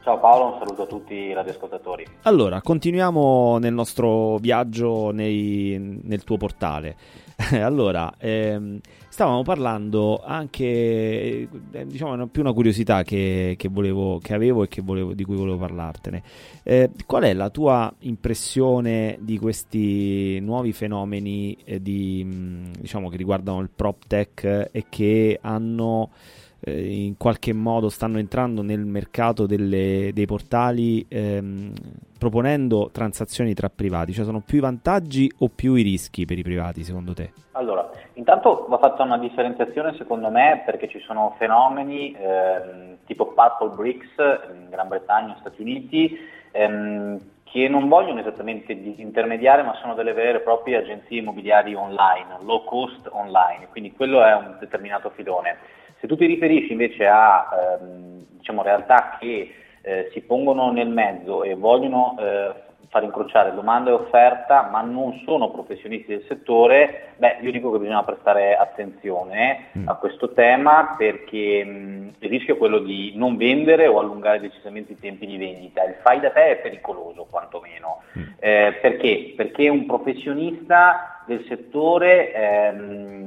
Ciao 0.03 0.17
Paolo, 0.17 0.53
un 0.53 0.59
saluto 0.59 0.83
a 0.83 0.85
tutti 0.85 1.13
i 1.13 1.33
radioascoltatori. 1.33 2.05
Allora, 2.21 2.61
continuiamo 2.61 3.57
nel 3.57 3.73
nostro 3.73 4.37
viaggio 4.37 5.11
nei- 5.11 5.99
nel 6.03 6.23
tuo 6.23 6.37
portale. 6.37 6.95
allora, 7.61 8.15
ehm, 8.17 8.79
stavamo 9.09 9.43
parlando 9.43 10.23
anche, 10.25 11.47
eh, 11.71 11.85
diciamo, 11.85 12.27
più 12.27 12.41
una 12.41 12.51
curiosità 12.51 13.03
che, 13.03 13.53
che 13.57 13.67
volevo, 13.69 14.17
che 14.17 14.33
avevo 14.33 14.63
e 14.63 14.67
che 14.67 14.81
volevo- 14.81 15.13
di 15.13 15.23
cui 15.23 15.35
volevo 15.35 15.57
parlartene. 15.57 16.23
Eh, 16.63 16.89
qual 17.05 17.23
è 17.23 17.33
la 17.33 17.51
tua 17.51 17.93
impressione 17.99 19.19
di 19.21 19.37
questi 19.37 20.39
nuovi 20.39 20.73
fenomeni 20.73 21.55
eh, 21.63 21.79
di, 21.79 22.23
mh, 22.23 22.79
diciamo, 22.79 23.07
che 23.09 23.17
riguardano 23.17 23.59
il 23.59 23.69
prop 23.69 24.07
tech 24.07 24.69
e 24.71 24.85
che 24.89 25.37
hanno 25.39 26.09
in 26.65 27.15
qualche 27.17 27.53
modo 27.53 27.89
stanno 27.89 28.17
entrando 28.17 28.61
nel 28.61 28.85
mercato 28.85 29.45
delle- 29.45 30.11
dei 30.13 30.25
portali 30.25 31.05
ehm, 31.07 31.71
proponendo 32.17 32.89
transazioni 32.91 33.53
tra 33.53 33.69
privati? 33.69 34.13
Cioè 34.13 34.25
sono 34.25 34.41
più 34.45 34.57
i 34.57 34.61
vantaggi 34.61 35.31
o 35.39 35.49
più 35.53 35.75
i 35.75 35.83
rischi 35.83 36.25
per 36.25 36.37
i 36.37 36.43
privati 36.43 36.83
secondo 36.83 37.13
te? 37.13 37.31
Allora, 37.51 37.89
intanto 38.13 38.65
va 38.67 38.77
fatta 38.77 39.03
una 39.03 39.17
differenziazione 39.17 39.95
secondo 39.97 40.29
me 40.29 40.63
perché 40.65 40.87
ci 40.87 40.99
sono 40.99 41.35
fenomeni 41.37 42.15
ehm, 42.19 42.97
tipo 43.05 43.33
Purple 43.33 43.75
Bricks 43.75 44.15
in 44.51 44.69
Gran 44.69 44.87
Bretagna 44.87 45.37
Stati 45.39 45.61
Uniti 45.61 46.17
ehm, 46.51 47.19
che 47.43 47.67
non 47.69 47.87
vogliono 47.87 48.19
esattamente 48.19 48.75
disintermediare 48.75 49.63
ma 49.63 49.73
sono 49.81 49.93
delle 49.93 50.13
vere 50.13 50.39
e 50.39 50.41
proprie 50.41 50.77
agenzie 50.77 51.19
immobiliari 51.19 51.73
online, 51.75 52.37
low 52.41 52.63
cost 52.65 53.07
online, 53.11 53.67
quindi 53.69 53.93
quello 53.93 54.23
è 54.23 54.33
un 54.33 54.57
determinato 54.59 55.09
filone. 55.11 55.57
Se 55.99 56.07
tu 56.07 56.15
ti 56.15 56.25
riferisci 56.25 56.71
invece 56.71 57.07
a 57.07 57.77
ehm, 57.79 58.25
diciamo, 58.37 58.61
realtà 58.61 59.17
che 59.19 59.53
eh, 59.81 60.09
si 60.11 60.21
pongono 60.21 60.71
nel 60.71 60.89
mezzo 60.89 61.43
e 61.43 61.55
vogliono 61.55 62.15
eh, 62.19 62.65
far 62.89 63.03
incrociare 63.03 63.53
domanda 63.53 63.89
e 63.89 63.93
offerta, 63.93 64.69
ma 64.71 64.81
non 64.81 65.21
sono 65.25 65.51
professionisti 65.51 66.07
del 66.07 66.25
settore, 66.27 67.13
beh, 67.17 67.37
io 67.41 67.51
dico 67.51 67.71
che 67.71 67.79
bisogna 67.79 68.03
prestare 68.03 68.55
attenzione 68.55 69.67
a 69.85 69.95
questo 69.95 70.31
tema 70.31 70.95
perché 70.97 71.63
mh, 71.63 72.13
il 72.19 72.29
rischio 72.29 72.55
è 72.55 72.57
quello 72.57 72.79
di 72.79 73.13
non 73.15 73.35
vendere 73.35 73.87
o 73.87 73.99
allungare 73.99 74.39
decisamente 74.39 74.93
i 74.93 74.99
tempi 74.99 75.25
di 75.25 75.37
vendita. 75.37 75.83
Il 75.83 75.95
fai 76.01 76.19
da 76.19 76.31
te 76.31 76.51
è 76.51 76.57
pericoloso, 76.57 77.27
quantomeno. 77.29 78.01
Eh, 78.39 78.77
perché? 78.81 79.33
Perché 79.35 79.67
un 79.67 79.85
professionista 79.85 81.23
del 81.25 81.43
settore 81.47 82.33
ehm, 82.33 83.26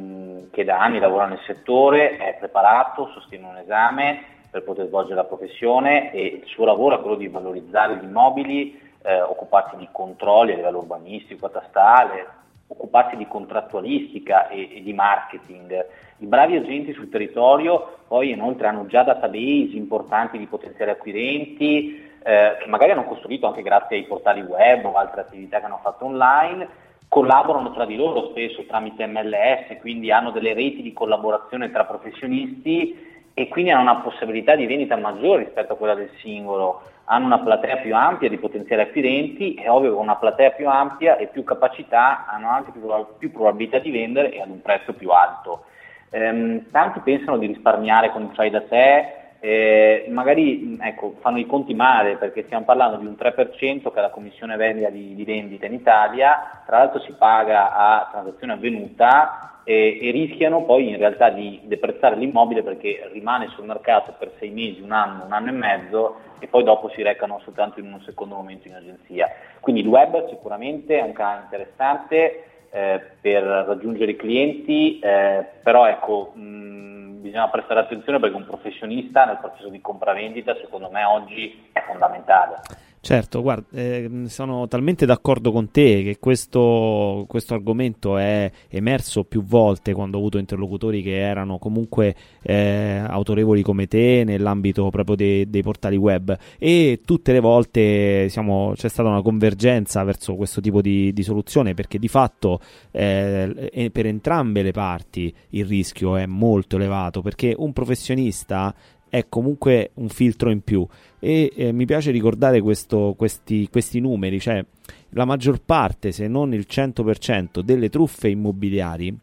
che 0.51 0.65
da 0.65 0.81
anni 0.81 0.99
lavora 0.99 1.27
nel 1.27 1.41
settore 1.47 2.17
è 2.17 2.37
preparato, 2.39 3.11
sostiene 3.13 3.47
un 3.47 3.57
esame 3.57 4.25
per 4.51 4.65
poter 4.65 4.87
svolgere 4.87 5.15
la 5.15 5.25
professione 5.25 6.13
e 6.13 6.41
il 6.43 6.47
suo 6.47 6.65
lavoro 6.65 6.97
è 6.97 7.01
quello 7.01 7.17
di 7.17 7.29
valorizzare 7.29 7.97
gli 7.97 8.05
immobili 8.05 8.81
eh, 9.03 9.21
occuparsi 9.21 9.77
di 9.77 9.89
controlli 9.91 10.53
a 10.53 10.57
livello 10.57 10.79
urbanistico, 10.79 11.49
catastale, 11.49 12.27
occuparsi 12.67 13.17
di 13.17 13.27
contrattualistica 13.27 14.49
e, 14.49 14.77
e, 14.77 14.83
di 14.83 14.93
marketing. 14.93 15.87
I 16.19 16.27
bravi 16.27 16.57
agenti 16.57 16.93
sul 16.93 17.09
territorio 17.09 17.99
poi 18.07 18.31
inoltre 18.31 18.67
hanno 18.67 18.87
già 18.87 19.03
database 19.03 19.77
importanti 19.77 20.37
di 20.37 20.47
potenziali 20.47 20.91
acquirenti 20.91 22.09
eh, 22.23 22.57
che 22.61 22.69
magari 22.69 22.93
hanno 22.93 23.05
costruito 23.05 23.47
anche 23.47 23.63
grazie 23.63 23.97
ai 23.97 24.05
portali 24.05 24.43
web 24.43 24.85
o 24.85 24.95
altre 24.95 25.23
attività 25.23 25.59
che 25.59 25.65
hanno 25.65 25.81
fatto 25.83 26.05
online, 26.05 26.69
collaborano 27.11 27.73
tra 27.73 27.87
di 27.87 27.97
loro 27.97 28.29
spesso 28.31 28.65
tramite 28.67 29.05
MLS, 29.05 29.81
quindi 29.81 30.13
hanno 30.13 30.31
delle 30.31 30.55
reti 30.55 30.81
di 30.81 30.93
collaborazione 30.93 31.73
tra 31.73 31.85
professionisti 31.85 32.97
e 33.35 33.49
quindi 33.49 33.73
hanno 33.73 33.83
una 33.83 33.97
possibilità 33.97 34.55
di 34.55 34.65
vendita 34.65 34.97
maggiore 34.97 35.43
rispetto 35.43 35.73
a 35.73 35.77
quella 35.77 35.95
del 35.95 36.11
singolo, 36.21 36.83
hanno 37.07 37.27
una 37.27 37.41
platea 37.41 37.79
più 37.79 37.97
ampia 37.97 38.29
di 38.29 38.39
potenziali 38.39 38.83
acquirenti 38.83 39.55
e 39.55 39.69
ovvio 39.69 39.95
con 39.95 40.05
una 40.05 40.15
platea 40.15 40.51
più 40.53 40.69
ampia 40.69 41.17
e 41.17 41.27
più 41.27 41.43
capacità 41.43 42.27
hanno 42.29 42.49
anche 42.49 42.71
più, 42.71 42.83
più 43.19 43.33
probabilità 43.33 43.81
di 43.81 43.91
vendere 43.91 44.31
e 44.31 44.41
ad 44.41 44.51
un 44.51 44.63
prezzo 44.63 44.93
più 44.93 45.11
alto. 45.11 45.65
Ehm, 46.11 46.71
tanti 46.71 47.01
pensano 47.01 47.39
di 47.39 47.47
risparmiare 47.47 48.13
con 48.13 48.23
il 48.23 48.35
fai 48.35 48.51
da 48.51 48.63
te, 48.63 49.20
eh, 49.43 50.07
magari 50.11 50.77
ecco, 50.81 51.17
fanno 51.21 51.39
i 51.39 51.47
conti 51.47 51.73
male 51.73 52.17
perché 52.17 52.45
stiamo 52.45 52.67
parlando 52.67 52.99
di 52.99 53.07
un 53.07 53.17
3% 53.19 53.91
che 53.91 53.99
è 53.99 54.01
la 54.01 54.11
commissione 54.11 54.57
vendita 54.57 54.91
di, 54.91 55.15
di 55.15 55.25
vendita 55.25 55.65
in 55.65 55.73
Italia, 55.73 56.63
tra 56.67 56.79
l'altro 56.79 57.01
si 57.01 57.13
paga 57.13 57.75
a 57.75 58.09
transazione 58.11 58.53
avvenuta 58.53 59.63
e, 59.65 59.99
e, 60.03 60.11
rischiano 60.11 60.65
poi 60.65 60.89
in 60.89 60.99
realtà 60.99 61.31
di 61.31 61.61
deprezzare 61.65 62.17
l'immobile 62.17 62.63
perché 62.63 63.09
rimane 63.13 63.49
sul 63.49 63.65
mercato 63.65 64.15
per 64.19 64.33
sei 64.39 64.51
mesi, 64.51 64.83
un 64.83 64.93
anno, 64.93 65.25
un 65.25 65.33
anno 65.33 65.49
e 65.49 65.53
mezzo 65.53 66.17
e 66.39 66.47
poi 66.47 66.63
dopo 66.63 66.91
si 66.91 67.03
recano 67.03 67.41
soltanto 67.43 67.81
in 67.81 67.91
un 67.91 68.01
secondo 68.03 68.35
momento 68.35 68.69
in 68.69 68.75
agenzia. 68.75 69.29
Quindi 69.61 69.81
il 69.81 69.89
web 69.89 70.29
sicuramente 70.29 70.99
è 70.99 71.03
un 71.03 71.13
canale 71.13 71.45
interessante 71.45 72.45
eh, 72.71 73.01
per 73.21 73.43
raggiungere 73.43 74.13
i 74.13 74.17
clienti, 74.17 74.99
eh, 75.01 75.45
però 75.63 75.87
ecco, 75.87 76.33
mh, 76.35 77.21
bisogna 77.21 77.49
prestare 77.49 77.81
attenzione 77.81 78.19
perché 78.19 78.37
un 78.37 78.47
professionista 78.47 79.25
nel 79.25 79.39
processo 79.39 79.69
di 79.69 79.81
compravendita 79.81 80.57
secondo 80.57 80.91
me 80.91 81.05
oggi 81.05 81.69
è 81.73 81.83
fondamentale. 81.87 82.61
Certo, 83.03 83.41
guarda, 83.41 83.67
eh, 83.73 84.11
sono 84.27 84.69
talmente 84.69 85.07
d'accordo 85.07 85.53
con 85.53 85.71
te 85.71 86.03
che 86.03 86.19
questo, 86.21 87.25
questo, 87.29 87.55
argomento 87.55 88.19
è 88.19 88.51
emerso 88.69 89.25
più 89.25 89.43
volte 89.43 89.95
quando 89.95 90.19
ho 90.19 90.21
avuto 90.21 90.37
interlocutori 90.37 91.03
che 91.03 91.19
erano 91.19 91.57
comunque 91.57 92.15
eh, 92.43 93.03
autorevoli 93.07 93.63
come 93.63 93.87
te 93.87 94.23
nell'ambito 94.27 94.91
proprio 94.91 95.17
dei, 95.17 95.49
dei 95.49 95.63
portali 95.63 95.97
web. 95.97 96.37
E 96.59 97.01
tutte 97.03 97.33
le 97.33 97.41
volte 97.41 98.25
diciamo, 98.25 98.75
c'è 98.77 98.91
stata 98.91 99.09
una 99.09 99.23
convergenza 99.23 100.05
verso 100.05 100.35
questo 100.35 100.61
tipo 100.61 100.83
di, 100.83 101.15
di 101.15 101.23
soluzione 101.23 101.73
perché 101.73 101.99
di 101.99 102.09
fatto 102.09 102.61
eh, 102.91 103.91
per 103.91 104.05
entrambe 104.05 104.61
le 104.61 104.73
parti 104.73 105.35
il 105.51 105.65
rischio 105.65 106.17
è 106.17 106.27
molto 106.27 106.77
elevato 106.77 107.23
perché 107.23 107.55
un 107.57 107.73
professionista 107.73 108.75
è 109.11 109.27
comunque 109.29 109.91
un 109.95 110.09
filtro 110.09 110.51
in 110.51 110.63
più. 110.63 110.87
E 111.19 111.53
eh, 111.55 111.73
mi 111.73 111.85
piace 111.85 112.11
ricordare 112.11 112.63
questo, 112.63 113.15
questi, 113.19 113.69
questi 113.69 114.01
numeri, 114.01 114.41
cioè 114.41 114.65
la 115.11 115.27
maggior 115.27 115.61
parte, 115.61 116.13
se 116.13 116.29
non 116.29 116.55
il 116.55 116.67
100% 116.69 117.61
delle 117.61 117.91
truffe 117.91 118.29
immobiliari 118.29 119.15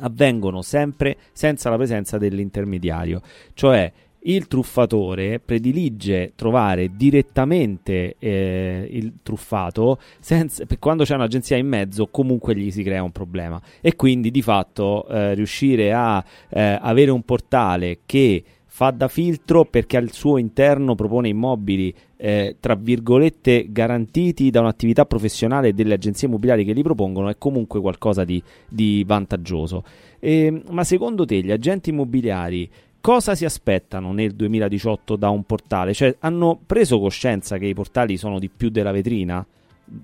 avvengono 0.00 0.62
sempre 0.62 1.16
senza 1.32 1.68
la 1.68 1.76
presenza 1.76 2.18
dell'intermediario, 2.18 3.20
cioè 3.54 3.92
il 4.26 4.48
truffatore 4.48 5.38
predilige 5.38 6.32
trovare 6.34 6.90
direttamente 6.96 8.16
eh, 8.18 8.86
il 8.90 9.14
truffato 9.22 9.98
senza, 10.18 10.64
quando 10.78 11.04
c'è 11.04 11.14
un'agenzia 11.14 11.56
in 11.56 11.68
mezzo 11.68 12.08
comunque 12.08 12.56
gli 12.56 12.70
si 12.70 12.82
crea 12.82 13.02
un 13.02 13.12
problema. 13.12 13.60
E 13.80 13.94
quindi 13.96 14.30
di 14.30 14.42
fatto 14.42 15.06
eh, 15.08 15.34
riuscire 15.34 15.92
a 15.92 16.24
eh, 16.48 16.78
avere 16.80 17.10
un 17.10 17.22
portale 17.22 18.00
che 18.04 18.42
fa 18.76 18.90
da 18.90 19.08
filtro 19.08 19.64
perché 19.64 19.96
al 19.96 20.12
suo 20.12 20.36
interno 20.36 20.94
propone 20.94 21.28
immobili 21.28 21.94
eh, 22.18 22.56
tra 22.60 22.74
virgolette 22.74 23.72
garantiti 23.72 24.50
da 24.50 24.60
un'attività 24.60 25.06
professionale 25.06 25.72
delle 25.72 25.94
agenzie 25.94 26.28
immobiliari 26.28 26.62
che 26.62 26.74
li 26.74 26.82
propongono 26.82 27.30
è 27.30 27.38
comunque 27.38 27.80
qualcosa 27.80 28.24
di, 28.24 28.42
di 28.68 29.02
vantaggioso. 29.06 29.82
E, 30.20 30.62
ma 30.68 30.84
secondo 30.84 31.24
te 31.24 31.40
gli 31.40 31.52
agenti 31.52 31.88
immobiliari 31.88 32.68
cosa 33.00 33.34
si 33.34 33.46
aspettano 33.46 34.12
nel 34.12 34.34
2018 34.34 35.16
da 35.16 35.30
un 35.30 35.44
portale? 35.44 35.94
Cioè 35.94 36.16
hanno 36.18 36.60
preso 36.66 37.00
coscienza 37.00 37.56
che 37.56 37.64
i 37.64 37.72
portali 37.72 38.18
sono 38.18 38.38
di 38.38 38.50
più 38.50 38.68
della 38.68 38.92
vetrina? 38.92 39.42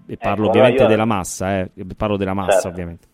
E 0.06 0.16
parlo 0.16 0.44
ecco, 0.44 0.50
ovviamente 0.52 0.82
io... 0.84 0.88
della 0.88 1.04
massa, 1.04 1.60
eh. 1.60 1.70
parlo 1.94 2.16
della 2.16 2.32
massa 2.32 2.52
certo. 2.52 2.68
ovviamente. 2.68 3.06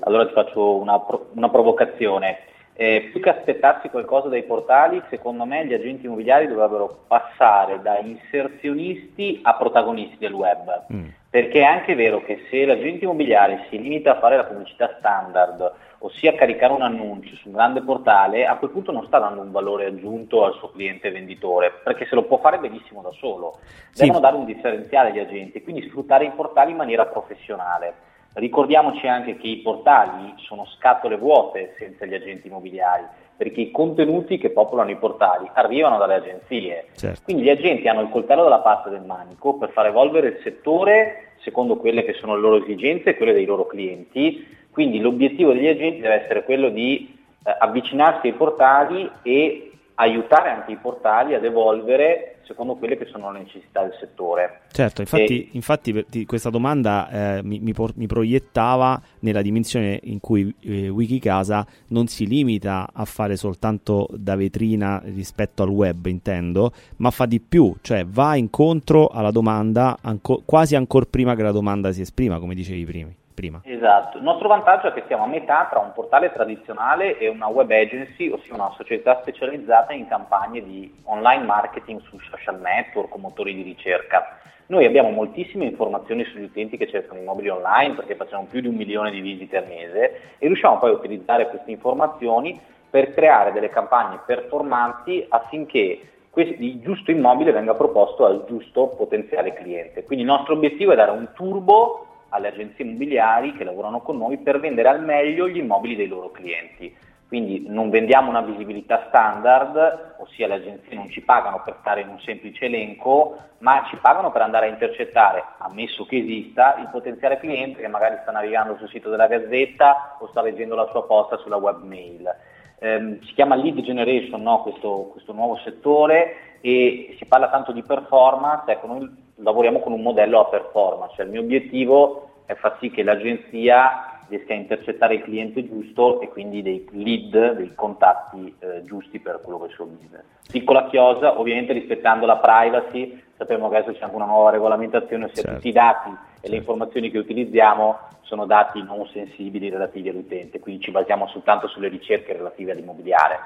Allora 0.00 0.26
ti 0.26 0.32
faccio 0.32 0.76
una, 0.76 0.98
una 1.34 1.50
provocazione. 1.50 2.45
Eh, 2.78 3.08
più 3.10 3.22
che 3.22 3.30
aspettarsi 3.30 3.88
qualcosa 3.88 4.28
dai 4.28 4.42
portali, 4.42 5.02
secondo 5.08 5.46
me 5.46 5.64
gli 5.64 5.72
agenti 5.72 6.04
immobiliari 6.04 6.46
dovrebbero 6.46 7.04
passare 7.06 7.80
da 7.80 7.98
inserzionisti 8.00 9.40
a 9.42 9.54
protagonisti 9.54 10.18
del 10.18 10.34
web, 10.34 10.84
mm. 10.92 11.08
perché 11.30 11.60
è 11.60 11.64
anche 11.64 11.94
vero 11.94 12.22
che 12.22 12.44
se 12.50 12.66
l'agente 12.66 13.04
immobiliare 13.04 13.64
si 13.70 13.80
limita 13.80 14.12
a 14.12 14.18
fare 14.18 14.36
la 14.36 14.44
pubblicità 14.44 14.94
standard, 14.98 15.72
ossia 16.00 16.34
caricare 16.34 16.74
un 16.74 16.82
annuncio 16.82 17.34
su 17.36 17.48
un 17.48 17.54
grande 17.54 17.80
portale, 17.80 18.44
a 18.44 18.56
quel 18.56 18.70
punto 18.70 18.92
non 18.92 19.06
sta 19.06 19.20
dando 19.20 19.40
un 19.40 19.52
valore 19.52 19.86
aggiunto 19.86 20.44
al 20.44 20.52
suo 20.52 20.68
cliente 20.68 21.10
venditore, 21.10 21.80
perché 21.82 22.04
se 22.04 22.14
lo 22.14 22.24
può 22.24 22.36
fare 22.40 22.58
benissimo 22.58 23.00
da 23.00 23.10
solo. 23.12 23.58
Devono 23.94 24.16
sì. 24.16 24.22
dare 24.22 24.36
un 24.36 24.44
differenziale 24.44 25.08
agli 25.08 25.18
agenti, 25.20 25.62
quindi 25.62 25.88
sfruttare 25.88 26.26
i 26.26 26.32
portali 26.32 26.72
in 26.72 26.76
maniera 26.76 27.06
professionale. 27.06 27.94
Ricordiamoci 28.36 29.06
anche 29.06 29.36
che 29.38 29.46
i 29.46 29.56
portali 29.58 30.34
sono 30.36 30.66
scatole 30.76 31.16
vuote 31.16 31.74
senza 31.78 32.04
gli 32.04 32.12
agenti 32.12 32.48
immobiliari, 32.48 33.04
perché 33.34 33.62
i 33.62 33.70
contenuti 33.70 34.36
che 34.36 34.50
popolano 34.50 34.90
i 34.90 34.96
portali 34.96 35.48
arrivano 35.54 35.96
dalle 35.96 36.16
agenzie. 36.16 36.88
Certo. 36.94 37.22
Quindi 37.24 37.44
gli 37.44 37.48
agenti 37.48 37.88
hanno 37.88 38.02
il 38.02 38.10
coltello 38.10 38.42
dalla 38.42 38.58
parte 38.58 38.90
del 38.90 39.00
manico 39.00 39.54
per 39.54 39.70
far 39.70 39.86
evolvere 39.86 40.28
il 40.28 40.40
settore 40.42 41.30
secondo 41.38 41.76
quelle 41.76 42.04
che 42.04 42.12
sono 42.14 42.34
le 42.34 42.40
loro 42.42 42.56
esigenze 42.62 43.10
e 43.10 43.16
quelle 43.16 43.32
dei 43.32 43.46
loro 43.46 43.66
clienti. 43.66 44.46
Quindi 44.70 45.00
l'obiettivo 45.00 45.54
degli 45.54 45.68
agenti 45.68 46.00
deve 46.00 46.22
essere 46.22 46.44
quello 46.44 46.68
di 46.68 47.16
eh, 47.42 47.56
avvicinarsi 47.58 48.26
ai 48.26 48.34
portali 48.34 49.10
e 49.22 49.65
aiutare 49.96 50.50
anche 50.50 50.72
i 50.72 50.76
portali 50.76 51.34
ad 51.34 51.44
evolvere 51.44 52.36
secondo 52.46 52.76
quelle 52.76 52.96
che 52.96 53.06
sono 53.06 53.32
le 53.32 53.40
necessità 53.40 53.82
del 53.82 53.96
settore. 53.98 54.60
Certo, 54.70 55.00
infatti, 55.00 55.44
e... 55.44 55.48
infatti 55.52 56.26
questa 56.26 56.50
domanda 56.50 57.08
eh, 57.38 57.42
mi, 57.42 57.58
mi, 57.58 57.72
por- 57.72 57.96
mi, 57.96 58.06
proiettava 58.06 59.00
nella 59.20 59.42
dimensione 59.42 59.98
in 60.04 60.20
cui 60.20 60.54
eh, 60.60 60.88
Wikicasa 60.88 61.66
non 61.88 62.06
si 62.06 62.26
limita 62.26 62.88
a 62.92 63.04
fare 63.04 63.36
soltanto 63.36 64.06
da 64.12 64.36
vetrina 64.36 65.02
rispetto 65.04 65.62
al 65.62 65.70
web, 65.70 66.06
intendo, 66.06 66.72
ma 66.98 67.10
fa 67.10 67.26
di 67.26 67.40
più, 67.40 67.74
cioè 67.80 68.04
va 68.06 68.36
incontro 68.36 69.08
alla 69.08 69.30
domanda 69.30 69.98
anco- 70.02 70.42
quasi 70.44 70.76
ancora 70.76 71.06
prima 71.08 71.34
che 71.34 71.42
la 71.42 71.52
domanda 71.52 71.90
si 71.90 72.02
esprima, 72.02 72.38
come 72.38 72.54
dicevi 72.54 72.84
prima 72.84 73.10
prima. 73.36 73.60
Esatto, 73.62 74.16
il 74.16 74.22
nostro 74.22 74.48
vantaggio 74.48 74.88
è 74.88 74.94
che 74.94 75.04
siamo 75.06 75.24
a 75.24 75.28
metà 75.28 75.68
tra 75.70 75.78
un 75.78 75.92
portale 75.92 76.32
tradizionale 76.32 77.18
e 77.18 77.28
una 77.28 77.48
web 77.48 77.70
agency, 77.70 78.30
ossia 78.30 78.54
una 78.54 78.72
società 78.74 79.18
specializzata 79.20 79.92
in 79.92 80.08
campagne 80.08 80.64
di 80.64 80.92
online 81.04 81.44
marketing 81.44 82.00
su 82.00 82.18
social 82.30 82.58
network 82.58 83.14
o 83.14 83.18
motori 83.18 83.54
di 83.54 83.62
ricerca. 83.62 84.38
Noi 84.68 84.86
abbiamo 84.86 85.10
moltissime 85.10 85.66
informazioni 85.66 86.24
sugli 86.24 86.44
utenti 86.44 86.78
che 86.78 86.88
cercano 86.88 87.20
immobili 87.20 87.50
online 87.50 87.94
perché 87.94 88.16
facciamo 88.16 88.46
più 88.50 88.60
di 88.60 88.68
un 88.68 88.74
milione 88.74 89.10
di 89.10 89.20
visite 89.20 89.58
al 89.58 89.68
mese 89.68 90.20
e 90.38 90.46
riusciamo 90.46 90.78
poi 90.78 90.90
a 90.90 90.94
utilizzare 90.94 91.48
queste 91.48 91.70
informazioni 91.70 92.58
per 92.88 93.12
creare 93.12 93.52
delle 93.52 93.68
campagne 93.68 94.20
performanti 94.24 95.24
affinché 95.28 96.00
il 96.34 96.80
giusto 96.80 97.10
immobile 97.10 97.52
venga 97.52 97.74
proposto 97.74 98.26
al 98.26 98.44
giusto 98.46 98.88
potenziale 98.88 99.52
cliente. 99.52 100.04
Quindi 100.04 100.24
il 100.24 100.30
nostro 100.30 100.54
obiettivo 100.54 100.92
è 100.92 100.96
dare 100.96 101.10
un 101.10 101.28
turbo 101.34 102.05
alle 102.36 102.48
agenzie 102.48 102.84
immobiliari 102.84 103.52
che 103.54 103.64
lavorano 103.64 104.00
con 104.00 104.16
noi 104.16 104.38
per 104.38 104.60
vendere 104.60 104.88
al 104.88 105.02
meglio 105.02 105.48
gli 105.48 105.58
immobili 105.58 105.96
dei 105.96 106.06
loro 106.06 106.30
clienti. 106.30 106.94
Quindi 107.28 107.64
non 107.66 107.90
vendiamo 107.90 108.30
una 108.30 108.40
visibilità 108.40 109.06
standard, 109.08 110.14
ossia 110.18 110.46
le 110.46 110.54
agenzie 110.54 110.94
non 110.94 111.10
ci 111.10 111.22
pagano 111.22 111.60
per 111.64 111.76
stare 111.80 112.02
in 112.02 112.08
un 112.08 112.20
semplice 112.20 112.66
elenco, 112.66 113.36
ma 113.58 113.84
ci 113.88 113.96
pagano 113.96 114.30
per 114.30 114.42
andare 114.42 114.66
a 114.66 114.70
intercettare, 114.70 115.44
ammesso 115.58 116.06
che 116.06 116.18
esista, 116.18 116.76
il 116.78 116.88
potenziale 116.88 117.38
cliente 117.38 117.80
che 117.80 117.88
magari 117.88 118.18
sta 118.22 118.30
navigando 118.30 118.76
sul 118.76 118.88
sito 118.88 119.10
della 119.10 119.26
Gazzetta 119.26 120.18
o 120.20 120.28
sta 120.28 120.40
leggendo 120.40 120.76
la 120.76 120.88
sua 120.92 121.04
posta 121.04 121.36
sulla 121.38 121.56
webmail. 121.56 122.32
Eh, 122.78 123.18
si 123.22 123.32
chiama 123.32 123.56
lead 123.56 123.80
generation 123.80 124.42
no? 124.42 124.62
questo, 124.62 125.08
questo, 125.10 125.32
nuovo 125.32 125.56
settore 125.64 126.58
e 126.60 127.16
si 127.18 127.24
parla 127.24 127.48
tanto 127.48 127.72
di 127.72 127.82
performance, 127.82 128.70
ecco 128.70 128.86
noi 128.86 129.24
lavoriamo 129.36 129.80
con 129.80 129.92
un 129.92 130.02
modello 130.02 130.40
a 130.40 130.46
performance, 130.46 131.14
cioè 131.16 131.24
il 131.26 131.30
mio 131.30 131.40
obiettivo 131.40 132.30
è 132.46 132.54
far 132.54 132.76
sì 132.80 132.90
che 132.90 133.02
l'agenzia 133.02 134.20
riesca 134.28 134.54
a 134.54 134.56
intercettare 134.56 135.14
il 135.14 135.22
cliente 135.22 135.66
giusto 135.68 136.20
e 136.20 136.28
quindi 136.28 136.60
dei 136.62 136.86
lead, 136.92 137.52
dei 137.56 137.74
contatti 137.74 138.52
eh, 138.58 138.82
giusti 138.84 139.20
per 139.20 139.40
quello 139.42 139.58
che 139.58 139.64
è 139.66 139.68
il 139.68 139.74
suo 139.74 139.84
business. 139.86 140.24
Piccola 140.50 140.86
chiosa, 140.86 141.38
ovviamente 141.38 141.72
rispettando 141.72 142.26
la 142.26 142.38
privacy, 142.38 143.22
sappiamo 143.36 143.68
che 143.68 143.76
adesso 143.76 143.96
c'è 143.96 144.04
anche 144.04 144.16
una 144.16 144.24
nuova 144.24 144.50
regolamentazione, 144.50 145.24
ossia 145.26 145.42
Certo. 145.42 145.54
tutti 145.56 145.68
i 145.68 145.72
dati 145.72 146.10
e 146.40 146.48
le 146.48 146.56
informazioni 146.56 147.10
che 147.10 147.18
utilizziamo 147.18 147.98
sono 148.22 148.46
dati 148.46 148.82
non 148.82 149.06
sensibili 149.12 149.68
relativi 149.70 150.08
all'utente, 150.08 150.58
quindi 150.58 150.82
ci 150.82 150.90
basiamo 150.90 151.28
soltanto 151.28 151.68
sulle 151.68 151.88
ricerche 151.88 152.32
relative 152.32 152.72
all'immobiliare 152.72 153.38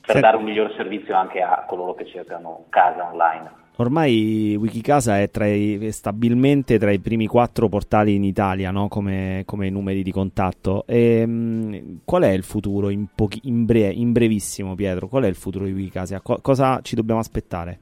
per 0.00 0.14
Sì. 0.16 0.20
dare 0.22 0.36
un 0.38 0.44
miglior 0.44 0.72
servizio 0.72 1.14
anche 1.14 1.42
a 1.42 1.64
coloro 1.66 1.94
che 1.94 2.06
cercano 2.06 2.64
casa 2.70 3.10
online. 3.12 3.60
Ormai 3.76 4.54
Wikicasa 4.58 5.20
è 5.20 5.30
tra 5.30 5.46
i- 5.46 5.90
stabilmente 5.92 6.78
tra 6.78 6.90
i 6.90 6.98
primi 6.98 7.26
quattro 7.26 7.68
portali 7.68 8.14
in 8.14 8.22
Italia, 8.22 8.70
no? 8.70 8.88
come, 8.88 9.42
come 9.46 9.70
numeri 9.70 10.02
di 10.02 10.12
contatto. 10.12 10.84
Ehm, 10.86 12.00
qual 12.04 12.22
è 12.22 12.30
il 12.30 12.42
futuro 12.42 12.90
in, 12.90 13.06
pochi- 13.14 13.40
in 13.44 13.64
bre- 13.64 13.90
in 13.90 14.12
brevissimo, 14.12 14.74
Pietro? 14.74 15.08
Qual 15.08 15.24
è 15.24 15.26
il 15.26 15.34
futuro 15.34 15.64
di 15.64 15.72
Wikicasa? 15.72 16.20
Co- 16.20 16.38
cosa 16.42 16.80
ci 16.82 16.94
dobbiamo 16.94 17.20
aspettare? 17.20 17.78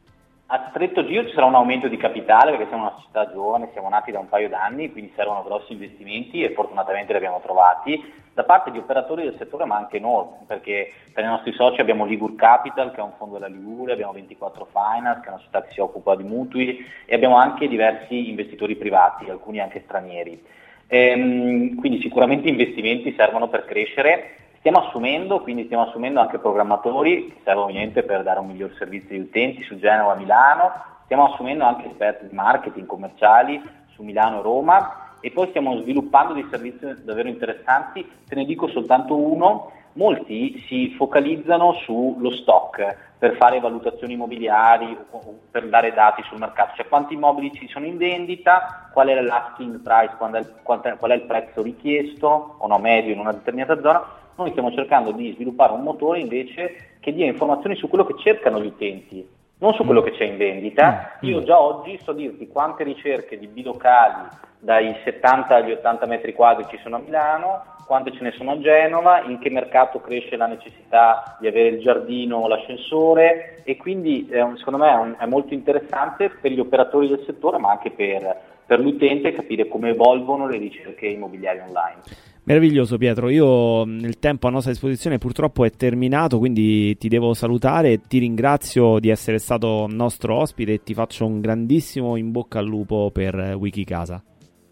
A 0.47 0.67
stretto 0.71 1.05
giro 1.07 1.27
ci 1.27 1.35
sarà 1.35 1.47
un 1.47 1.55
aumento 1.55 1.87
di 1.87 1.97
capitale 1.97 2.51
perché 2.53 2.67
siamo 2.69 2.83
una 2.85 2.95
società 2.97 3.31
giovane, 3.33 3.71
siamo 3.73 3.89
nati 3.89 4.11
da 4.11 4.19
un 4.19 4.29
paio 4.29 4.49
d'anni, 4.49 4.91
quindi 4.91 5.13
servono 5.15 5.45
grossi 5.45 5.73
investimenti 5.73 6.43
e 6.43 6.53
fortunatamente 6.55 7.13
li 7.13 7.19
abbiamo 7.19 7.41
trovati 7.41 8.03
da 8.33 8.45
parte 8.45 8.71
di 8.71 8.79
operatori 8.79 9.25
del 9.25 9.37
settore 9.39 9.65
ma 9.65 9.77
anche 9.77 9.99
noi, 9.99 10.27
perché 10.47 10.93
per 11.13 11.25
i 11.25 11.27
nostri 11.27 11.53
soci 11.53 11.81
abbiamo 11.81 12.05
Ligur 12.05 12.37
Capital 12.37 12.93
che 12.93 13.01
è 13.01 13.03
un 13.03 13.13
fondo 13.19 13.35
della 13.35 13.49
Liguria, 13.49 13.95
abbiamo 13.95 14.13
24 14.13 14.69
Finance 14.71 15.21
che 15.21 15.27
è 15.27 15.31
una 15.31 15.39
società 15.39 15.63
che 15.63 15.73
si 15.73 15.81
occupa 15.81 16.15
di 16.15 16.23
mutui 16.23 16.85
e 17.05 17.15
abbiamo 17.15 17.37
anche 17.37 17.69
diversi 17.69 18.29
investitori 18.29 18.77
privati, 18.77 19.29
alcuni 19.29 19.61
anche 19.61 19.83
stranieri. 19.85 20.43
Ehm, 20.87 21.77
quindi 21.77 22.01
sicuramente 22.01 22.49
investimenti 22.49 23.15
servono 23.17 23.49
per 23.49 23.65
crescere. 23.65 24.37
Stiamo 24.59 24.87
assumendo, 24.87 25.41
quindi 25.41 25.65
stiamo 25.65 25.85
assumendo 25.85 26.21
anche 26.21 26.39
programmatori 26.39 27.29
che 27.29 27.41
servono 27.45 27.67
ovviamente 27.67 28.03
per 28.03 28.23
dare 28.23 28.41
un 28.41 28.47
miglior 28.47 28.75
servizio 28.77 29.15
agli 29.15 29.23
utenti 29.23 29.63
su 29.63 29.79
Genova, 29.79 30.15
Milano. 30.15 30.71
Stiamo 31.05 31.33
assumendo 31.33 31.65
anche 31.65 31.89
esperti 31.89 32.29
di 32.29 32.35
marketing 32.35 32.87
commerciali 32.87 33.61
su 33.95 34.03
Milano 34.03 34.41
e 34.41 34.43
Roma 34.43 35.10
e 35.21 35.31
poi 35.31 35.49
stiamo 35.49 35.79
sviluppando 35.81 36.33
dei 36.33 36.47
servizi 36.51 37.05
davvero 37.05 37.29
interessanti. 37.29 38.07
Te 38.27 38.35
ne 38.35 38.45
dico 38.45 38.69
soltanto 38.69 39.17
uno. 39.17 39.73
Molti 39.95 40.63
si 40.69 40.95
focalizzano 40.97 41.73
sullo 41.85 42.31
stock 42.31 43.09
per 43.19 43.35
fare 43.37 43.59
valutazioni 43.59 44.13
immobiliari 44.13 44.97
o 45.11 45.41
per 45.51 45.69
dare 45.69 45.93
dati 45.93 46.23
sul 46.23 46.39
mercato, 46.39 46.77
cioè 46.77 46.89
quanti 46.89 47.15
immobili 47.15 47.53
ci 47.53 47.69
sono 47.69 47.87
in 47.87 47.97
vendita, 47.97 48.89
qual 48.93 49.09
è 49.09 49.21
l'asking 49.21 49.81
price, 49.81 50.15
qual 50.17 50.33
è 50.33 50.39
il, 50.39 50.55
qual 50.63 50.81
è- 50.81 50.97
qual 50.97 51.11
è 51.11 51.15
il 51.15 51.23
prezzo 51.23 51.61
richiesto 51.61 52.55
o 52.59 52.67
no 52.69 52.79
medio 52.79 53.13
in 53.13 53.19
una 53.19 53.33
determinata 53.33 53.81
zona. 53.81 54.03
Noi 54.37 54.51
stiamo 54.51 54.73
cercando 54.73 55.11
di 55.11 55.33
sviluppare 55.35 55.73
un 55.73 55.83
motore 55.83 56.21
invece 56.21 56.97
che 57.01 57.13
dia 57.13 57.27
informazioni 57.27 57.75
su 57.75 57.89
quello 57.89 58.07
che 58.07 58.15
cercano 58.17 58.61
gli 58.61 58.67
utenti, 58.69 59.29
non 59.59 59.75
su 59.75 59.85
quello 59.85 60.03
che 60.03 60.13
c'è 60.13 60.25
in 60.25 60.39
vendita. 60.39 61.19
Io 61.23 61.43
già 61.43 61.61
oggi 61.61 61.99
so 62.01 62.13
dirti 62.13 62.47
quante 62.47 62.85
ricerche 62.85 63.39
di 63.39 63.49
bilocali 63.49 64.29
dai 64.61 64.95
70 65.05 65.55
agli 65.57 65.73
80 65.73 66.07
metri 66.07 66.33
quadri 66.35 66.67
ci 66.69 66.79
sono 66.83 66.97
a 66.97 67.01
Milano, 67.01 67.65
quante 67.87 68.13
ce 68.13 68.23
ne 68.23 68.31
sono 68.33 68.53
a 68.53 68.61
Genova, 68.61 69.23
in 69.23 69.39
che 69.41 69.51
mercato 69.51 70.01
cresce 70.01 70.37
la 70.37 70.47
necessità 70.47 71.37
di 71.41 71.49
avere 71.49 71.71
il 71.71 71.81
giardino 71.81 72.37
o 72.37 72.47
l'ascensore 72.47 73.63
e 73.65 73.77
quindi 73.77 74.29
un- 74.31 74.57
secondo 74.59 74.79
me 74.79 74.91
è, 74.91 74.95
un- 74.95 75.17
è 75.19 75.27
molto 75.27 75.55
interessante 75.55 76.31
per 76.31 76.53
gli 76.53 76.61
operatori 76.61 77.09
del 77.09 77.25
settore 77.27 77.59
ma 77.59 77.71
anche 77.71 77.91
per, 77.91 78.37
per 78.65 78.79
l'utente 78.79 79.33
capire 79.33 79.67
come 79.67 79.89
evolvono 79.89 80.47
le 80.47 80.59
ricerche 80.59 81.07
immobiliari 81.07 81.59
online. 81.67 82.29
Meraviglioso 82.45 82.97
Pietro, 82.97 83.29
io 83.29 83.83
il 83.83 84.19
tempo 84.19 84.47
a 84.47 84.51
nostra 84.51 84.71
disposizione 84.73 85.19
purtroppo 85.19 85.65
è 85.65 85.71
terminato, 85.71 86.39
quindi 86.39 86.97
ti 86.97 87.09
devo 87.09 87.35
salutare, 87.35 88.01
ti 88.07 88.19
ringrazio 88.19 88.99
di 88.99 89.09
essere 89.09 89.39
stato 89.39 89.87
nostro 89.89 90.37
ospite 90.37 90.75
e 90.75 90.83
ti 90.83 90.95
faccio 90.95 91.27
un 91.27 91.41
grandissimo 91.41 92.17
in 92.17 92.31
bocca 92.31 92.59
al 92.61 92.67
lupo 92.67 93.11
per 93.13 93.39
eh, 93.39 93.53
Wikicasa. 93.53 94.23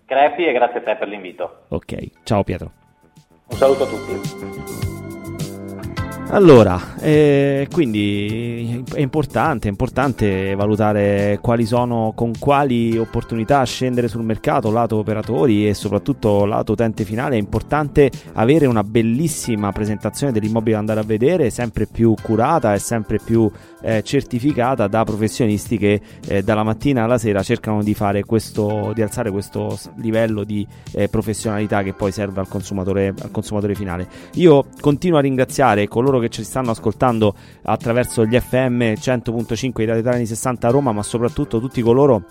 Crepi 0.08 0.46
e 0.46 0.52
grazie 0.52 0.78
a 0.78 0.82
te 0.82 0.96
per 0.96 1.06
l'invito. 1.06 1.64
Ok, 1.68 2.22
ciao 2.24 2.42
Pietro. 2.42 2.72
Un 3.50 3.56
saluto 3.58 3.82
a 3.82 3.86
tutti. 3.86 4.87
Allora, 6.30 6.94
eh, 7.00 7.66
quindi 7.72 8.84
è 8.92 9.00
importante, 9.00 9.66
è 9.66 9.70
importante 9.70 10.54
valutare 10.54 11.38
quali 11.40 11.64
sono, 11.64 12.12
con 12.14 12.32
quali 12.38 12.98
opportunità 12.98 13.64
scendere 13.64 14.08
sul 14.08 14.24
mercato, 14.24 14.70
lato 14.70 14.96
operatori 14.96 15.66
e 15.66 15.72
soprattutto 15.72 16.44
lato 16.44 16.72
utente 16.72 17.04
finale. 17.04 17.36
È 17.36 17.38
importante 17.38 18.10
avere 18.34 18.66
una 18.66 18.84
bellissima 18.84 19.72
presentazione 19.72 20.30
dell'immobile 20.30 20.72
da 20.72 20.78
andare 20.80 21.00
a 21.00 21.04
vedere, 21.04 21.48
sempre 21.48 21.86
più 21.86 22.14
curata 22.20 22.74
e 22.74 22.78
sempre 22.78 23.18
più 23.24 23.50
eh, 23.80 24.02
certificata 24.02 24.86
da 24.86 25.04
professionisti 25.04 25.78
che 25.78 26.00
eh, 26.26 26.42
dalla 26.42 26.62
mattina 26.62 27.04
alla 27.04 27.18
sera 27.18 27.42
cercano 27.42 27.82
di 27.82 27.96
questo, 28.24 28.92
di 28.94 29.00
alzare 29.00 29.30
questo 29.30 29.78
livello 29.96 30.44
di 30.44 30.66
eh, 30.92 31.08
professionalità 31.08 31.82
che 31.82 31.94
poi 31.94 32.12
serve 32.12 32.40
al 32.40 32.48
consumatore, 32.48 33.14
al 33.18 33.30
consumatore 33.30 33.74
finale. 33.74 34.06
Io 34.34 34.66
continuo 34.80 35.18
a 35.18 35.22
ringraziare 35.22 35.88
coloro 35.88 36.17
che 36.18 36.28
ci 36.28 36.44
stanno 36.44 36.70
ascoltando 36.70 37.34
attraverso 37.62 38.24
gli 38.24 38.38
FM 38.38 38.80
100.5 38.92 39.72
di 39.74 39.84
Radio 39.84 40.00
Italiani 40.00 40.26
60 40.26 40.68
a 40.68 40.70
Roma, 40.70 40.92
ma 40.92 41.02
soprattutto 41.02 41.60
tutti 41.60 41.82
coloro 41.82 42.24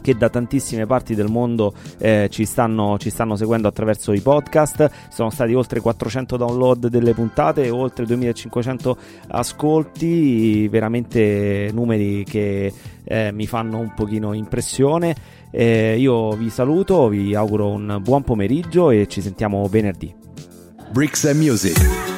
che 0.00 0.16
da 0.16 0.28
tantissime 0.28 0.86
parti 0.86 1.14
del 1.14 1.28
mondo 1.28 1.74
eh, 1.98 2.28
ci, 2.30 2.46
stanno, 2.46 2.96
ci 2.98 3.10
stanno 3.10 3.36
seguendo 3.36 3.68
attraverso 3.68 4.12
i 4.12 4.20
podcast. 4.20 4.90
Sono 5.10 5.30
stati 5.30 5.52
oltre 5.52 5.80
400 5.80 6.36
download 6.36 6.86
delle 6.86 7.12
puntate 7.12 7.68
oltre 7.68 8.06
2500 8.06 8.96
ascolti, 9.28 10.66
veramente 10.68 11.70
numeri 11.72 12.24
che 12.24 12.72
eh, 13.04 13.32
mi 13.32 13.46
fanno 13.46 13.78
un 13.78 13.92
pochino 13.94 14.32
impressione. 14.32 15.14
Eh, 15.50 15.96
io 15.98 16.30
vi 16.32 16.50
saluto, 16.50 17.08
vi 17.08 17.34
auguro 17.34 17.68
un 17.68 18.00
buon 18.02 18.22
pomeriggio 18.22 18.90
e 18.90 19.06
ci 19.08 19.20
sentiamo 19.20 19.66
venerdì. 19.66 20.14
Bricks 20.90 21.24
and 21.26 21.38
Music. 21.38 22.17